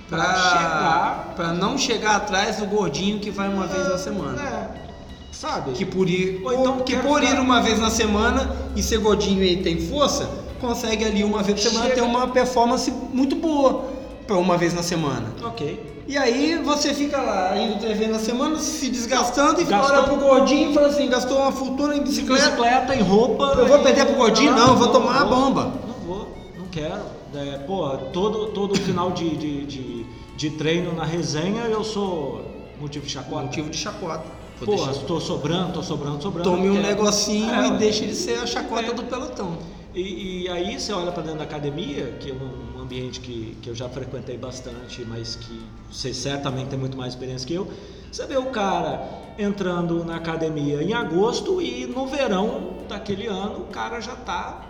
Para 0.10 0.34
chegar. 0.36 1.54
Não 1.58 1.78
chegar 1.78 2.16
atrás 2.18 2.58
do 2.58 2.66
gordinho 2.66 3.20
que 3.20 3.32
vai 3.32 3.48
uma 3.48 3.68
vez 3.68 3.88
na 3.88 3.98
semana. 3.98 4.42
É, 4.42 4.84
sabe? 5.32 5.72
Que 5.72 5.86
por 5.86 6.10
ir, 6.10 6.42
Ou 6.44 6.54
então 6.54 6.80
que 6.82 6.98
por 6.98 7.24
ir 7.24 7.40
uma 7.40 7.62
vez 7.62 7.80
na 7.80 7.90
semana 7.90 8.54
e 8.76 8.84
ser 8.84 8.98
gordinho 8.98 9.44
e 9.44 9.64
tem 9.64 9.80
força, 9.88 10.30
consegue 10.68 11.04
ali 11.04 11.24
uma 11.24 11.44
vez 11.44 11.60
por 11.62 11.70
semana 11.70 11.90
Chega- 11.90 11.96
ter 11.96 12.08
uma 12.08 12.28
performance 12.30 12.90
muito 13.14 13.36
boa 13.36 13.84
para 14.26 14.38
uma 14.38 14.58
vez 14.58 14.74
na 14.74 14.82
semana. 14.82 15.34
Ok. 15.44 15.92
E 16.08 16.18
aí 16.18 16.58
você 16.64 16.94
fica 16.94 17.18
lá, 17.22 17.58
indo 17.58 17.80
três 17.80 17.98
vezes 17.98 18.14
na 18.14 18.20
semana, 18.20 18.58
se 18.60 18.90
desgastando 18.90 19.62
e 19.62 19.66
Gastou- 19.66 19.96
olha 19.98 20.04
pro 20.04 20.16
gordinho 20.18 20.72
e 20.72 20.74
fala 20.74 20.88
assim, 20.88 21.10
gastou 21.10 21.38
uma 21.40 21.52
fortuna 21.52 21.96
em 21.96 22.02
bicicleta. 22.02 22.46
Bicicleta, 22.46 22.96
em 22.96 23.02
roupa. 23.02 23.44
Eu 23.58 23.66
vou 23.68 23.80
e- 23.80 23.84
perder 23.84 24.06
pro 24.06 24.16
gordinho? 24.16 24.52
Não, 24.54 24.70
eu 24.70 24.76
vou 24.76 24.88
tomar 24.90 25.22
a 25.22 25.26
vou, 25.26 25.36
bomba. 25.38 25.74
Não 25.88 26.06
vou, 26.06 26.28
não 26.58 26.66
quero. 26.68 27.02
É, 27.36 27.58
porra, 27.60 27.98
todo, 28.14 28.48
todo 28.48 28.76
final 28.80 29.12
de, 29.12 29.30
de, 29.36 29.66
de, 29.66 30.06
de 30.36 30.50
treino 30.52 30.94
na 30.94 31.04
resenha 31.04 31.64
eu 31.64 31.84
sou 31.84 32.42
motivo 32.80 33.06
de 33.06 33.12
chacota. 33.12 33.44
Motivo 33.44 33.70
de 33.70 33.78
chacota. 33.78 34.24
Vou 34.60 34.76
Porra, 34.76 34.92
deixar- 34.92 35.06
tô 35.08 35.20
sobrando, 35.20 35.74
tô 35.74 35.84
sobrando, 35.84 36.22
sobrando. 36.22 36.50
Tome 36.50 36.70
um 36.70 36.82
negocinho 36.82 37.50
É, 37.54 37.68
e 37.68 37.72
deixe 37.78 38.06
de 38.06 38.16
ser 38.16 38.40
a 38.40 38.46
chacota 38.48 38.92
É. 38.92 38.94
do 38.94 39.04
pelotão. 39.04 39.58
E, 39.94 40.44
e 40.44 40.50
aí 40.50 40.80
você 40.80 40.92
olha 40.94 41.12
para 41.12 41.22
dentro 41.24 41.40
da 41.40 41.44
academia, 41.44 42.16
que 42.20 42.32
é 42.32 42.34
um 42.34 42.82
ambiente 42.82 43.20
que, 43.20 43.58
que 43.62 43.70
eu 43.70 43.76
já 43.76 43.88
frequentei 43.90 44.38
bastante, 44.38 45.04
mas 45.06 45.36
que 45.36 45.62
você 45.92 46.14
certamente 46.14 46.68
tem 46.70 46.80
muito 46.80 46.98
mais 46.98 47.14
experiência 47.14 47.48
que 47.48 47.54
eu. 47.54 47.68
Você 48.12 48.26
vê 48.26 48.38
o 48.38 48.46
cara 48.48 49.08
entrando 49.38 50.04
na 50.06 50.16
academia 50.16 50.82
em 50.84 50.94
agosto 50.94 51.62
e 51.62 51.86
no 51.88 52.08
verão 52.08 52.74
daquele 52.88 53.28
ano 53.28 53.62
o 53.62 53.66
cara 53.66 54.00
já 54.00 54.16
tá 54.16 54.66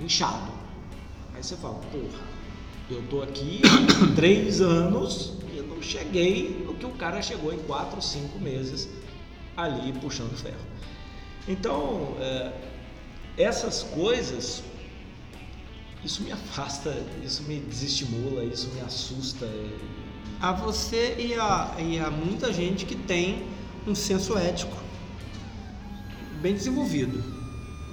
inchado. 0.00 0.52
Aí 1.34 1.42
você 1.42 1.56
fala, 1.56 1.74
porra, 1.92 2.22
eu 2.90 3.02
tô 3.08 3.22
aqui 3.22 3.60
há 3.64 4.06
três 4.14 4.60
anos 4.60 5.32
e 5.52 5.58
eu 5.58 5.64
não 5.64 5.80
cheguei 5.82 6.63
que 6.84 6.86
o 6.86 6.98
cara 6.98 7.22
chegou 7.22 7.52
em 7.52 7.58
quatro, 7.60 8.00
cinco 8.02 8.38
meses 8.38 8.88
ali 9.56 9.92
puxando 9.94 10.36
ferro. 10.36 10.60
Então, 11.48 12.14
é, 12.20 12.52
essas 13.38 13.82
coisas, 13.82 14.62
isso 16.04 16.22
me 16.22 16.32
afasta, 16.32 16.94
isso 17.24 17.42
me 17.44 17.60
desestimula, 17.60 18.44
isso 18.44 18.68
me 18.74 18.80
assusta. 18.82 19.48
A 20.40 20.52
você 20.52 21.16
e 21.18 21.34
a, 21.34 21.74
e 21.78 21.98
a 21.98 22.10
muita 22.10 22.52
gente 22.52 22.84
que 22.84 22.96
tem 22.96 23.46
um 23.86 23.94
senso 23.94 24.36
ético 24.36 24.76
bem 26.42 26.52
desenvolvido. 26.52 27.32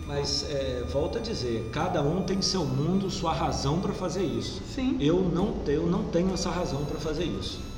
Mas 0.07 0.45
é, 0.49 0.83
volto 0.91 1.19
a 1.19 1.21
dizer, 1.21 1.69
cada 1.71 2.01
um 2.01 2.23
tem 2.23 2.41
seu 2.41 2.65
mundo, 2.65 3.09
sua 3.09 3.31
razão 3.31 3.79
para 3.79 3.93
fazer 3.93 4.23
isso. 4.23 4.61
Sim. 4.75 4.97
Eu 4.99 5.21
não, 5.21 5.55
eu 5.67 5.85
não 5.87 6.03
tenho 6.05 6.33
essa 6.33 6.49
razão 6.49 6.83
para 6.83 6.99
fazer 6.99 7.23
isso. 7.23 7.70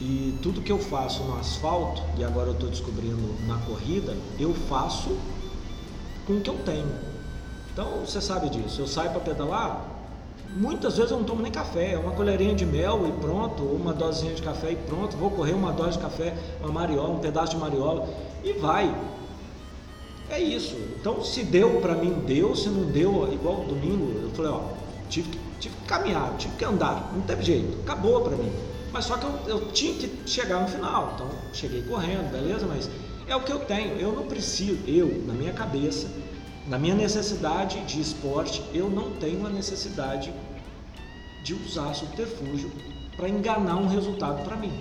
E 0.00 0.38
tudo 0.42 0.62
que 0.62 0.72
eu 0.72 0.78
faço 0.78 1.22
no 1.24 1.38
asfalto, 1.38 2.02
e 2.16 2.24
agora 2.24 2.48
eu 2.48 2.54
estou 2.54 2.70
descobrindo 2.70 3.34
na 3.46 3.58
corrida, 3.58 4.16
eu 4.38 4.54
faço 4.54 5.10
com 6.26 6.34
o 6.34 6.40
que 6.40 6.48
eu 6.48 6.58
tenho. 6.64 6.90
Então 7.72 8.00
você 8.06 8.20
sabe 8.20 8.48
disso. 8.48 8.80
Eu 8.80 8.86
saio 8.86 9.10
para 9.10 9.20
pedalar, 9.20 9.84
muitas 10.56 10.96
vezes 10.96 11.10
eu 11.10 11.18
não 11.18 11.24
tomo 11.24 11.42
nem 11.42 11.52
café, 11.52 11.92
é 11.92 11.98
uma 11.98 12.12
colherinha 12.12 12.54
de 12.54 12.64
mel 12.64 13.06
e 13.06 13.12
pronto, 13.20 13.62
ou 13.62 13.74
uma 13.74 13.92
dosinha 13.92 14.32
de 14.32 14.40
café 14.40 14.72
e 14.72 14.76
pronto. 14.76 15.18
Vou 15.18 15.30
correr 15.30 15.52
uma 15.52 15.72
dose 15.72 15.92
de 15.92 15.98
café, 15.98 16.34
uma 16.60 16.72
mariola, 16.72 17.10
um 17.10 17.18
pedaço 17.18 17.52
de 17.52 17.58
mariola 17.58 18.08
e 18.42 18.54
vai. 18.54 18.94
É 20.30 20.40
isso. 20.40 20.76
Então, 20.98 21.22
se 21.22 21.42
deu 21.42 21.80
para 21.80 21.94
mim, 21.94 22.22
deu. 22.26 22.54
Se 22.56 22.68
não 22.68 22.84
deu, 22.84 23.30
igual 23.32 23.64
domingo, 23.64 24.18
eu 24.22 24.30
falei, 24.30 24.50
ó, 24.50 24.60
tive 25.08 25.28
que, 25.28 25.38
tive 25.58 25.76
que 25.76 25.84
caminhar, 25.84 26.36
tive 26.38 26.56
que 26.56 26.64
andar. 26.64 27.12
Não 27.12 27.20
teve 27.22 27.42
jeito. 27.42 27.80
Acabou 27.82 28.20
para 28.22 28.36
mim. 28.36 28.50
Mas 28.92 29.04
só 29.04 29.16
que 29.16 29.24
eu, 29.24 29.40
eu 29.46 29.72
tinha 29.72 29.94
que 29.94 30.28
chegar 30.28 30.60
no 30.60 30.68
final. 30.68 31.12
Então, 31.14 31.30
cheguei 31.52 31.82
correndo, 31.82 32.30
beleza? 32.30 32.66
Mas 32.66 32.90
É 33.26 33.36
o 33.36 33.42
que 33.42 33.52
eu 33.52 33.60
tenho. 33.60 33.96
Eu 33.96 34.12
não 34.12 34.26
preciso, 34.26 34.78
eu, 34.86 35.22
na 35.26 35.32
minha 35.32 35.52
cabeça, 35.52 36.08
na 36.66 36.78
minha 36.78 36.94
necessidade 36.94 37.80
de 37.84 38.00
esporte, 38.00 38.62
eu 38.74 38.90
não 38.90 39.12
tenho 39.12 39.46
a 39.46 39.50
necessidade 39.50 40.32
de 41.42 41.54
usar 41.54 41.94
subterfúgio 41.94 42.70
para 43.16 43.28
enganar 43.28 43.76
um 43.76 43.88
resultado 43.88 44.44
para 44.44 44.56
mim. 44.56 44.72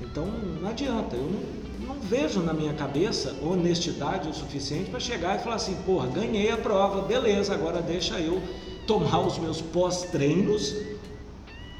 Então 0.00 0.26
não 0.26 0.68
adianta, 0.68 1.16
eu 1.16 1.22
não, 1.22 1.94
não, 1.94 2.00
vejo 2.00 2.40
na 2.40 2.52
minha 2.52 2.74
cabeça 2.74 3.34
honestidade 3.42 4.28
o 4.28 4.34
suficiente 4.34 4.90
para 4.90 5.00
chegar 5.00 5.36
e 5.36 5.42
falar 5.42 5.56
assim, 5.56 5.74
porra, 5.86 6.06
ganhei 6.08 6.50
a 6.50 6.56
prova, 6.56 7.02
beleza, 7.02 7.54
agora 7.54 7.80
deixa 7.80 8.18
eu 8.20 8.42
tomar 8.86 9.20
os 9.20 9.38
meus 9.38 9.60
pós-treinos 9.60 10.74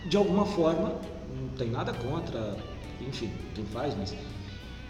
de 0.08 0.16
alguma 0.16 0.46
forma, 0.46 0.94
não 1.40 1.48
tem 1.56 1.70
nada 1.70 1.92
contra, 1.92 2.56
enfim, 3.00 3.30
quem 3.54 3.64
faz, 3.66 3.94
mas 3.96 4.14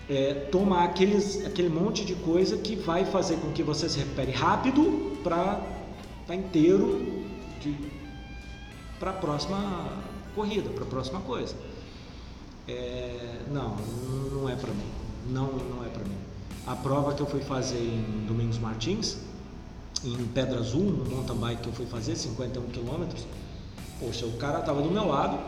é, 0.08 0.34
tomar 0.50 0.84
aqueles, 0.84 1.44
aquele 1.44 1.68
monte 1.68 2.04
de 2.04 2.14
coisa 2.14 2.56
que 2.56 2.76
vai 2.76 3.04
fazer 3.04 3.36
com 3.36 3.52
que 3.52 3.62
você 3.62 3.88
se 3.88 3.98
recupere 3.98 4.32
rápido 4.32 5.18
para 5.22 5.42
estar 5.42 6.26
tá 6.26 6.34
inteiro 6.34 7.24
para 8.98 9.10
a 9.10 9.14
próxima 9.14 9.92
corrida, 10.34 10.70
para 10.70 10.84
a 10.84 10.86
próxima 10.86 11.20
coisa. 11.20 11.54
É, 12.68 13.42
não, 13.50 13.76
não 14.32 14.48
é 14.48 14.54
para 14.54 14.72
mim. 14.72 14.90
Não, 15.28 15.52
não 15.52 15.84
é 15.84 15.88
para 15.88 16.04
mim. 16.04 16.16
A 16.66 16.74
prova 16.74 17.14
que 17.14 17.20
eu 17.20 17.26
fui 17.26 17.40
fazer 17.40 17.78
em 17.78 18.26
Domingos 18.26 18.58
Martins, 18.58 19.18
em 20.04 20.16
Pedra 20.26 20.58
Azul, 20.58 20.82
no 20.82 21.04
mountain 21.04 21.36
bike 21.36 21.62
que 21.62 21.68
eu 21.68 21.72
fui 21.72 21.86
fazer, 21.86 22.16
51 22.16 22.66
quilômetros, 22.68 23.26
poxa, 24.00 24.26
o 24.26 24.32
cara 24.32 24.60
tava 24.60 24.82
do 24.82 24.90
meu 24.90 25.08
lado, 25.08 25.38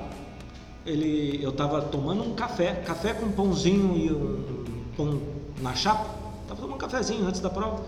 ele, 0.84 1.42
eu 1.42 1.52
tava 1.52 1.82
tomando 1.82 2.22
um 2.22 2.34
café, 2.34 2.74
café 2.74 3.12
com 3.14 3.30
pãozinho 3.30 3.96
e 3.96 4.12
um 4.12 4.84
pão 4.96 5.20
na 5.60 5.74
chapa, 5.74 6.06
tava 6.46 6.60
tomando 6.60 6.76
um 6.76 6.78
cafezinho 6.78 7.26
antes 7.26 7.40
da 7.40 7.50
prova. 7.50 7.82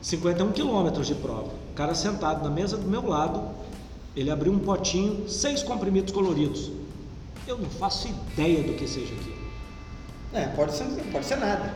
51 0.00 0.52
quilômetros 0.52 1.06
de 1.06 1.16
prova. 1.16 1.50
O 1.72 1.74
cara 1.74 1.94
sentado 1.94 2.44
na 2.44 2.50
mesa 2.50 2.76
do 2.76 2.86
meu 2.86 3.06
lado, 3.06 3.42
ele 4.14 4.30
abriu 4.30 4.52
um 4.52 4.58
potinho, 4.58 5.28
seis 5.28 5.62
comprimidos 5.62 6.12
coloridos. 6.12 6.70
Eu 7.46 7.58
não 7.58 7.68
faço 7.68 8.08
ideia 8.08 8.62
do 8.62 8.74
que 8.74 8.86
seja 8.86 9.12
aquilo. 9.12 9.36
É, 10.32 10.46
pode 10.46 10.74
ser, 10.74 10.84
pode 11.12 11.26
ser 11.26 11.36
nada. 11.36 11.74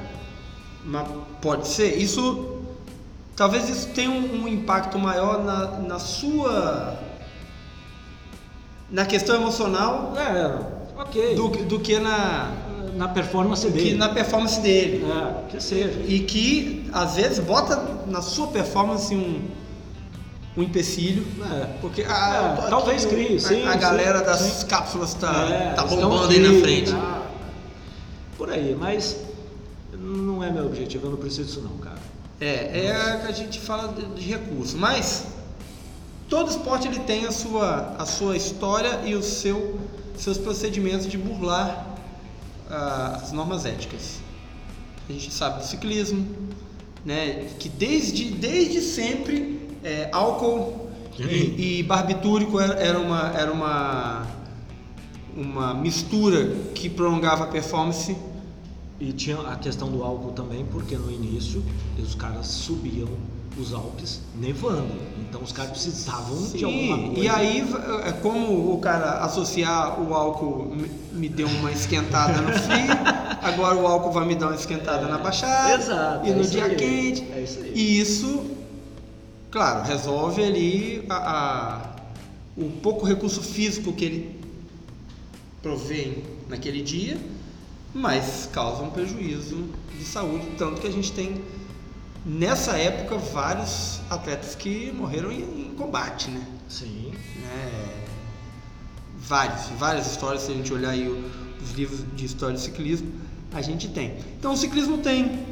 Mas 0.84 1.08
pode 1.40 1.68
ser. 1.68 1.96
Isso. 1.96 2.58
Talvez 3.36 3.68
isso 3.68 3.88
tenha 3.94 4.10
um, 4.10 4.42
um 4.42 4.48
impacto 4.48 4.98
maior 4.98 5.42
na, 5.44 5.78
na 5.80 5.98
sua. 5.98 6.98
Na 8.90 9.04
questão 9.04 9.36
emocional. 9.36 10.14
É, 10.16 11.00
ok. 11.00 11.34
Do, 11.34 11.48
do 11.48 11.80
que 11.80 11.98
na. 11.98 12.52
Na 12.96 13.08
performance 13.08 13.66
dele. 13.70 13.90
Que 13.90 13.96
na 13.96 14.08
performance 14.10 14.60
dele. 14.60 15.06
É, 15.06 15.50
que 15.50 15.62
seja. 15.62 16.00
E 16.06 16.20
que, 16.20 16.90
às 16.92 17.16
vezes, 17.16 17.38
bota 17.38 18.02
na 18.06 18.20
sua 18.20 18.48
performance 18.48 19.14
um 19.14 19.48
um 20.56 20.62
empecilho. 20.62 21.24
É. 21.52 21.66
Porque 21.80 22.04
ah, 22.08 22.58
é, 22.66 22.68
talvez 22.68 23.04
crie, 23.06 23.40
sim. 23.40 23.66
A, 23.66 23.72
sim, 23.72 23.78
galera 23.78 24.20
das 24.22 24.40
sim. 24.40 24.66
cápsulas 24.66 25.14
tá, 25.14 25.48
é, 25.50 25.72
tá 25.74 25.84
bombando 25.84 26.28
aí 26.28 26.38
na 26.40 26.60
frente. 26.60 26.92
Tá, 26.92 27.22
por 28.36 28.50
aí, 28.50 28.76
mas 28.78 29.16
não 29.92 30.42
é 30.42 30.50
meu 30.50 30.66
objetivo, 30.66 31.06
eu 31.06 31.10
não 31.10 31.18
preciso 31.18 31.44
disso 31.44 31.60
não, 31.60 31.76
cara. 31.78 31.98
É, 32.40 32.86
é 32.86 33.20
que 33.22 33.28
a 33.28 33.32
gente 33.32 33.60
fala 33.60 33.92
de, 33.92 34.02
de 34.06 34.22
recurso, 34.22 34.78
mas 34.78 35.26
todo 36.30 36.48
esporte 36.48 36.86
ele 36.86 37.00
tem 37.00 37.26
a 37.26 37.32
sua, 37.32 37.96
a 37.98 38.06
sua 38.06 38.36
história 38.36 39.02
e 39.04 39.14
os 39.14 39.26
seu, 39.26 39.78
seus 40.16 40.38
procedimentos 40.38 41.06
de 41.08 41.18
burlar 41.18 41.98
ah, 42.70 43.18
as 43.20 43.32
normas 43.32 43.66
éticas. 43.66 44.20
A 45.08 45.12
gente 45.12 45.32
sabe 45.32 45.58
do 45.58 45.66
ciclismo, 45.66 46.24
né, 47.04 47.48
que 47.58 47.68
desde, 47.68 48.30
desde 48.30 48.80
sempre 48.80 49.68
é, 49.82 50.08
álcool 50.12 50.88
e, 51.18 51.80
e, 51.80 51.82
barbitúrico 51.82 52.60
era 52.60 52.98
uma, 52.98 53.32
era 53.36 53.52
uma, 53.52 54.26
uma 55.36 55.74
mistura 55.74 56.54
que 56.74 56.88
prolongava 56.88 57.44
a 57.44 57.46
performance. 57.48 58.16
E 58.98 59.12
tinha 59.12 59.38
a 59.40 59.56
questão 59.56 59.90
do 59.90 60.02
álcool 60.02 60.32
também, 60.32 60.64
porque 60.66 60.94
no 60.94 61.10
início 61.10 61.62
os 61.98 62.14
caras 62.14 62.46
subiam 62.46 63.08
os 63.58 63.74
Alpes 63.74 64.20
nevando. 64.34 64.94
Então 65.18 65.42
os 65.42 65.52
caras 65.52 65.72
precisavam 65.72 66.36
Sim, 66.36 66.58
de 66.58 66.64
alguma 66.64 66.98
coisa. 66.98 67.20
E 67.20 67.28
aí, 67.28 67.64
é 68.04 68.12
como 68.12 68.72
o 68.72 68.78
cara 68.78 69.24
associar 69.24 70.00
o 70.00 70.14
álcool 70.14 70.76
me 71.12 71.28
deu 71.28 71.48
uma 71.48 71.72
esquentada 71.72 72.40
no 72.40 72.52
frio, 72.52 72.94
agora 73.42 73.76
o 73.76 73.86
álcool 73.86 74.12
vai 74.12 74.26
me 74.26 74.34
dar 74.34 74.48
uma 74.48 74.54
esquentada 74.56 75.06
é, 75.06 75.10
na 75.10 75.18
baixada. 75.18 75.74
Exato. 75.74 76.26
E 76.26 76.30
é 76.30 76.34
no 76.34 76.44
dia 76.44 76.64
aí, 76.64 76.76
quente. 76.76 77.26
É 77.32 77.42
isso 77.42 77.58
aí. 77.60 77.72
E 77.74 78.00
isso 78.00 78.50
Claro, 79.50 79.82
resolve 79.84 80.44
ali 80.44 81.04
a, 81.08 81.16
a, 81.16 81.96
o 82.56 82.70
pouco 82.70 83.04
recurso 83.04 83.42
físico 83.42 83.92
que 83.92 84.04
ele 84.04 84.40
provém 85.60 86.22
naquele 86.48 86.80
dia, 86.82 87.18
mas 87.92 88.48
causa 88.52 88.84
um 88.84 88.90
prejuízo 88.90 89.64
de 89.98 90.04
saúde, 90.04 90.46
tanto 90.56 90.80
que 90.80 90.86
a 90.86 90.92
gente 90.92 91.10
tem 91.10 91.42
nessa 92.24 92.76
época 92.76 93.16
vários 93.16 94.00
atletas 94.10 94.54
que 94.54 94.92
morreram 94.92 95.30
em, 95.30 95.68
em 95.68 95.74
combate, 95.76 96.30
né? 96.30 96.44
Sim. 96.68 97.12
É, 97.44 98.04
vários, 99.18 99.66
várias 99.78 100.10
histórias, 100.10 100.42
se 100.42 100.52
a 100.52 100.54
gente 100.54 100.72
olhar 100.72 100.90
aí 100.90 101.08
os 101.62 101.70
livros 101.72 102.04
de 102.14 102.24
história 102.24 102.54
do 102.54 102.60
ciclismo, 102.60 103.12
a 103.52 103.62
gente 103.62 103.88
tem. 103.88 104.16
Então 104.38 104.52
o 104.52 104.56
ciclismo 104.56 104.98
tem 104.98 105.46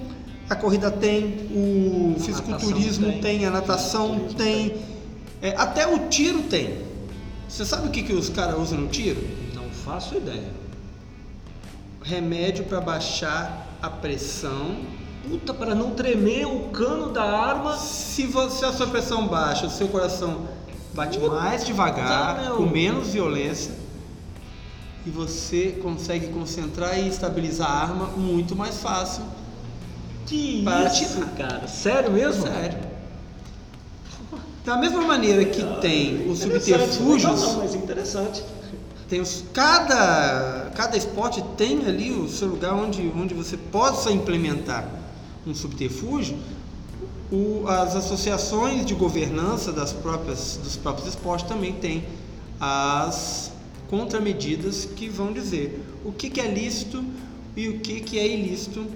a 0.49 0.57
corrida 0.57 0.91
tem, 0.91 1.47
o 1.51 2.15
a 2.17 2.21
fisiculturismo 2.21 3.13
tem, 3.13 3.21
tem, 3.21 3.47
a 3.47 3.51
natação 3.51 4.29
tem, 4.37 4.77
é, 5.43 5.51
até 5.51 5.87
o 5.87 6.09
tiro 6.09 6.43
tem. 6.45 6.87
Você 7.47 7.67
sabe 7.67 7.89
o 7.89 7.91
que, 7.91 8.03
que 8.03 8.13
os 8.15 8.31
caras 8.31 8.59
usam 8.59 8.79
no 8.81 8.89
tiro? 8.89 9.21
Não 9.55 9.69
faço 9.71 10.17
ideia. 10.17 10.51
Remédio 12.03 12.65
para 12.65 12.81
baixar 12.81 13.67
a 13.83 13.91
pressão. 13.91 14.77
Puta, 15.27 15.55
para 15.55 15.75
não 15.75 15.91
tremer 15.91 16.47
o 16.47 16.69
cano 16.69 17.11
da 17.11 17.25
arma. 17.25 17.77
Se, 17.77 18.27
você, 18.27 18.65
a 18.65 18.73
sua 18.73 18.87
pressão 18.87 19.27
baixa, 19.27 19.67
o 19.67 19.71
seu 19.71 19.89
coração 19.89 20.49
bate 20.95 21.19
Puta 21.19 21.35
mais 21.35 21.65
devagar, 21.65 22.53
com 22.57 22.65
menos 22.65 23.09
violência, 23.09 23.73
e 25.07 25.11
você 25.11 25.79
consegue 25.83 26.29
concentrar 26.29 26.99
e 26.99 27.09
estabilizar 27.09 27.71
a 27.71 27.83
arma 27.83 28.07
muito 28.17 28.57
mais 28.57 28.79
fácil 28.79 29.23
que 30.29 30.63
isso, 31.03 31.27
cara? 31.39 31.67
Sério 31.67 32.13
mesmo? 32.13 32.47
Sério. 32.47 32.79
Da 34.63 34.77
mesma 34.77 35.01
maneira 35.01 35.43
que 35.47 35.65
tem 35.81 36.31
os 36.31 36.41
subterfúgios. 36.41 37.41
Não, 37.41 37.59
mas 37.61 37.75
interessante. 37.75 38.45
Tem 39.09 39.23
os, 39.23 39.43
cada, 39.55 40.71
cada 40.75 40.99
esporte 40.99 41.43
tem 41.57 41.87
ali 41.87 42.13
o 42.13 42.29
seu 42.29 42.49
lugar 42.49 42.75
onde, 42.75 43.11
onde 43.17 43.33
você 43.33 43.57
possa 43.57 44.13
implementar 44.13 44.87
um 45.47 45.55
subterfúgio. 45.55 46.39
O, 47.31 47.67
as 47.69 47.95
associações 47.95 48.87
de 48.87 48.95
governança 48.95 49.73
das 49.73 49.93
próprias, 49.93 50.59
dos 50.63 50.77
próprios 50.77 51.09
esportes 51.09 51.47
também 51.47 51.75
têm 51.75 52.05
as 52.61 53.53
contramedidas 53.89 54.85
que 54.85 55.09
vão 55.09 55.33
dizer 55.33 55.83
o 56.05 56.13
que, 56.13 56.31
que 56.31 56.41
é 56.41 56.47
lícito 56.47 57.05
e 57.57 57.69
o 57.69 57.81
que, 57.81 58.01
que 58.01 58.19
é 58.19 58.27
ilícito 58.27 58.87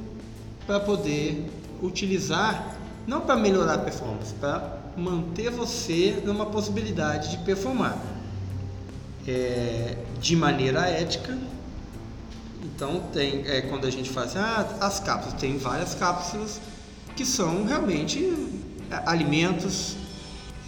para 0.67 0.81
poder 0.81 1.51
utilizar, 1.83 2.77
não 3.07 3.21
para 3.21 3.37
melhorar 3.37 3.75
a 3.75 3.79
performance, 3.79 4.33
para 4.35 4.79
manter 4.97 5.51
você 5.51 6.23
numa 6.25 6.47
possibilidade 6.47 7.31
de 7.31 7.39
performar 7.39 7.99
é, 9.27 9.97
de 10.21 10.37
maneira 10.37 10.87
ética. 10.87 11.37
Então 12.63 13.01
tem 13.13 13.43
é, 13.47 13.63
quando 13.63 13.87
a 13.87 13.91
gente 13.91 14.11
faz 14.11 14.37
ah, 14.37 14.77
as 14.81 15.01
cápsulas, 15.01 15.41
tem 15.41 15.59
várias 15.59 15.95
cápsulas 15.95 16.61
que 17.17 17.27
são 17.27 17.65
realmente 17.65 18.33
é, 18.91 19.03
alimentos, 19.07 19.97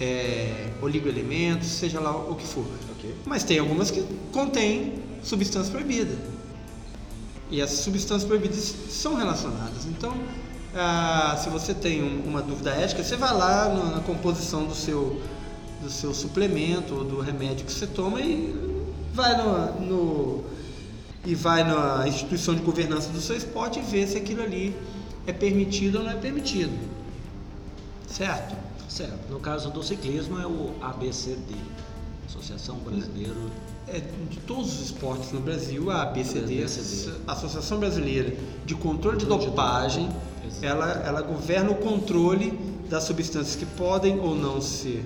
é, 0.00 0.70
oligoelementos, 0.82 1.68
seja 1.68 2.00
lá 2.00 2.16
o 2.16 2.34
que 2.34 2.46
for. 2.46 2.66
Okay. 2.98 3.14
Mas 3.24 3.44
tem 3.44 3.58
algumas 3.58 3.90
que 3.90 4.04
contêm 4.32 5.02
substância 5.22 5.70
proibida 5.70 6.16
e 7.50 7.62
as 7.62 7.70
substâncias 7.70 8.24
proibidas 8.24 8.74
são 8.90 9.14
relacionadas. 9.14 9.86
Então, 9.86 10.14
ah, 10.74 11.38
se 11.40 11.48
você 11.48 11.72
tem 11.72 12.02
um, 12.02 12.28
uma 12.28 12.42
dúvida 12.42 12.70
ética, 12.70 13.02
você 13.04 13.16
vai 13.16 13.32
lá 13.32 13.68
na, 13.68 13.84
na 13.96 14.00
composição 14.00 14.64
do 14.64 14.74
seu, 14.74 15.22
do 15.80 15.88
seu 15.88 16.12
suplemento 16.12 16.94
ou 16.94 17.04
do 17.04 17.20
remédio 17.20 17.64
que 17.64 17.72
você 17.72 17.86
toma 17.86 18.20
e 18.20 18.82
vai 19.12 19.36
no, 19.36 19.80
no, 19.80 20.44
e 21.24 21.34
vai 21.34 21.64
na 21.64 22.06
instituição 22.06 22.54
de 22.54 22.62
governança 22.62 23.08
do 23.10 23.20
seu 23.20 23.36
esporte 23.36 23.78
e 23.78 23.82
vê 23.82 24.06
se 24.06 24.16
aquilo 24.16 24.42
ali 24.42 24.76
é 25.26 25.32
permitido 25.32 25.98
ou 25.98 26.04
não 26.04 26.10
é 26.10 26.16
permitido. 26.16 26.76
Certo? 28.06 28.54
Certo. 28.88 29.30
No 29.30 29.40
caso 29.40 29.70
do 29.70 29.82
ciclismo 29.82 30.38
é 30.38 30.46
o 30.46 30.74
ABCD, 30.82 31.54
Associação 32.26 32.76
Brasileira 32.76 33.34
é, 33.88 34.00
de 34.30 34.38
todos 34.40 34.74
os 34.74 34.86
esportes 34.86 35.32
no 35.32 35.40
Brasil, 35.40 35.90
a 35.90 36.02
ABCD, 36.02 36.62
ABCD. 36.62 37.12
a 37.26 37.32
Associação 37.32 37.78
Brasileira 37.78 38.34
de 38.64 38.74
Controle 38.74 39.16
de 39.16 39.26
Dopagem, 39.26 40.08
ela, 40.62 40.90
ela 41.04 41.22
governa 41.22 41.70
o 41.70 41.74
controle 41.76 42.52
das 42.88 43.04
substâncias 43.04 43.56
que 43.56 43.66
podem 43.66 44.20
ou 44.20 44.34
não 44.34 44.60
ser 44.60 45.04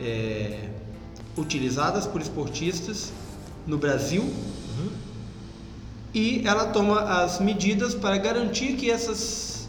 é, 0.00 0.68
utilizadas 1.36 2.06
por 2.06 2.20
esportistas 2.20 3.12
no 3.66 3.78
Brasil 3.78 4.22
Uhum. 4.78 4.90
E 6.14 6.42
ela 6.46 6.66
toma 6.66 7.00
as 7.00 7.40
medidas 7.40 7.94
para 7.94 8.16
garantir 8.16 8.74
que 8.76 8.90
essas 8.90 9.68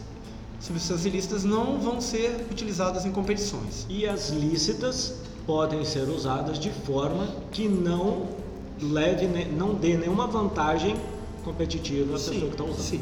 substâncias 0.60 1.04
ilícitas 1.06 1.44
não 1.44 1.78
vão 1.78 2.00
ser 2.00 2.46
utilizadas 2.50 3.04
em 3.04 3.12
competições. 3.12 3.86
E 3.88 4.06
as 4.06 4.30
lícitas 4.30 5.14
podem 5.46 5.84
ser 5.84 6.08
usadas 6.08 6.58
de 6.58 6.70
forma 6.70 7.28
que 7.52 7.68
não 7.68 8.28
leve, 8.80 9.26
não 9.52 9.74
dê 9.74 9.96
nenhuma 9.96 10.26
vantagem 10.26 10.96
competitiva 11.44 12.10
à 12.10 12.18
pessoa 12.18 12.40
que 12.40 12.46
está 12.46 12.64
usando. 12.64 12.80
sim. 12.80 13.00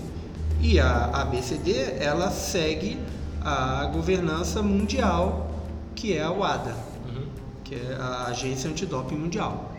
E 0.60 0.78
a 0.80 1.06
ABCD, 1.06 1.96
ela 2.00 2.30
segue 2.30 2.98
a 3.42 3.84
governança 3.86 4.62
mundial, 4.62 5.50
que 5.94 6.16
é 6.16 6.22
a 6.22 6.30
WADA, 6.30 6.74
Uhum. 7.06 7.26
que 7.62 7.74
é 7.74 7.96
a 8.00 8.26
Agência 8.28 8.70
Antidoping 8.70 9.16
Mundial. 9.16 9.72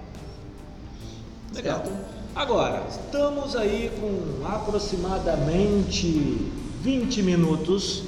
Legal. 1.54 1.84
Certo? 1.84 2.15
Agora, 2.36 2.84
estamos 2.90 3.56
aí 3.56 3.90
com 3.98 4.46
aproximadamente 4.46 6.52
20 6.82 7.24
minutos 7.24 8.04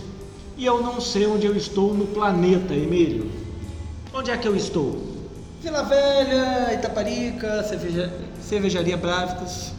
e 0.58 0.66
eu 0.66 0.82
não 0.82 1.00
sei 1.00 1.26
onde 1.26 1.48
eu 1.48 1.56
estou 1.56 1.94
no 1.94 2.08
planeta, 2.08 2.74
Emílio. 2.74 3.32
Onde 4.14 4.30
é 4.30 4.38
que 4.38 4.46
eu 4.46 4.54
estou? 4.54 5.02
Vila 5.62 5.84
Velha, 5.84 6.74
Itaparica, 6.74 7.64
cerveja, 7.64 8.14
Cervejaria 8.42 8.98
Brávicos 8.98 9.72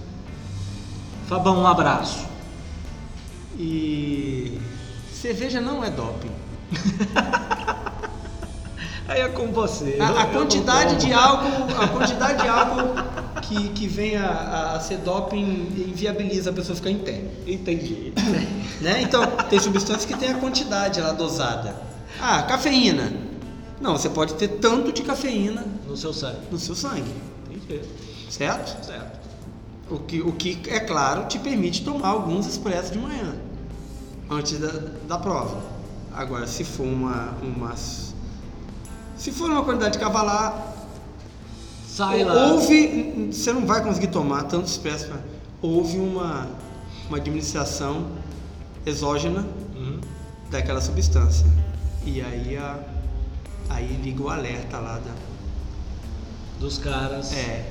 Fabão, 1.29 1.59
um 1.59 1.67
abraço. 1.67 2.25
e 3.59 4.59
cerveja 5.13 5.61
não 5.61 5.85
é 5.85 5.91
doping. 5.91 6.31
Aí 9.07 9.21
é 9.21 9.29
com 9.29 9.49
você. 9.49 9.99
A, 10.01 10.23
a 10.23 10.27
quantidade 10.27 10.97
de 10.97 11.13
álcool, 11.13 11.67
a 11.83 11.89
quantidade 11.89 12.43
de 12.43 12.49
álcool 12.49 12.95
que, 13.49 13.69
que 13.71 13.87
vem 13.87 14.17
a, 14.17 14.75
a 14.75 14.81
ser 14.81 14.99
doping 14.99 15.73
inviabiliza 15.89 16.51
a 16.51 16.53
pessoa 16.53 16.77
ficar 16.77 16.91
em 16.91 16.99
pé. 16.99 17.23
Entendi. 17.47 18.13
Né? 18.81 19.03
Então, 19.03 19.27
tem 19.51 19.59
substâncias 19.59 20.05
que 20.05 20.17
tem 20.17 20.31
a 20.31 20.35
quantidade 20.35 21.01
lá 21.01 21.11
dosada. 21.13 21.75
Ah, 22.21 22.45
cafeína. 22.45 23.13
Não, 23.81 23.99
você 23.99 24.09
pode 24.09 24.35
ter 24.35 24.47
tanto 24.47 24.93
de 24.93 25.03
cafeína 25.03 25.65
No 25.85 25.97
seu 25.97 26.13
sangue. 26.13 26.39
no 26.49 26.59
seu 26.61 26.77
sangue, 26.77 27.13
Entendi. 27.51 27.83
certo? 28.31 28.85
Certo. 28.87 29.19
O 29.91 29.99
que, 29.99 30.21
o 30.21 30.31
que, 30.33 30.61
é 30.69 30.79
claro, 30.79 31.27
te 31.27 31.41
permite 31.41 31.85
tomar 31.85 32.11
alguns 32.11 32.47
expressos 32.47 32.93
de 32.93 32.99
manhã, 32.99 33.35
antes 34.31 34.57
da, 34.61 34.71
da 35.09 35.19
prova. 35.19 35.61
Agora, 36.15 36.47
se 36.47 36.63
for 36.63 36.87
uma, 36.87 37.35
uma. 37.43 37.75
Se 39.17 39.33
for 39.33 39.51
uma 39.51 39.65
quantidade 39.65 39.99
cavalar, 39.99 40.78
Sai 41.99 42.23
lá. 42.23 42.53
houve. 42.53 43.31
Você 43.33 43.53
não 43.53 43.67
vai 43.67 43.83
conseguir 43.83 44.07
tomar 44.09 44.45
tanto 44.45 44.67
expresso. 44.69 45.09
mas 45.11 45.21
Houve 45.61 45.99
uma, 45.99 46.47
uma 47.09 47.17
administração 47.19 48.07
exógena 48.87 49.45
Uhum. 49.75 49.99
daquela 50.49 50.81
substância. 50.81 51.45
E 52.07 52.21
aí, 52.23 52.57
a, 52.57 52.79
aí 53.69 54.01
liga 54.03 54.23
o 54.23 54.29
alerta 54.31 54.79
lá 54.79 55.01
da. 55.01 55.13
Dos 56.61 56.79
caras. 56.79 57.33
É. 57.33 57.69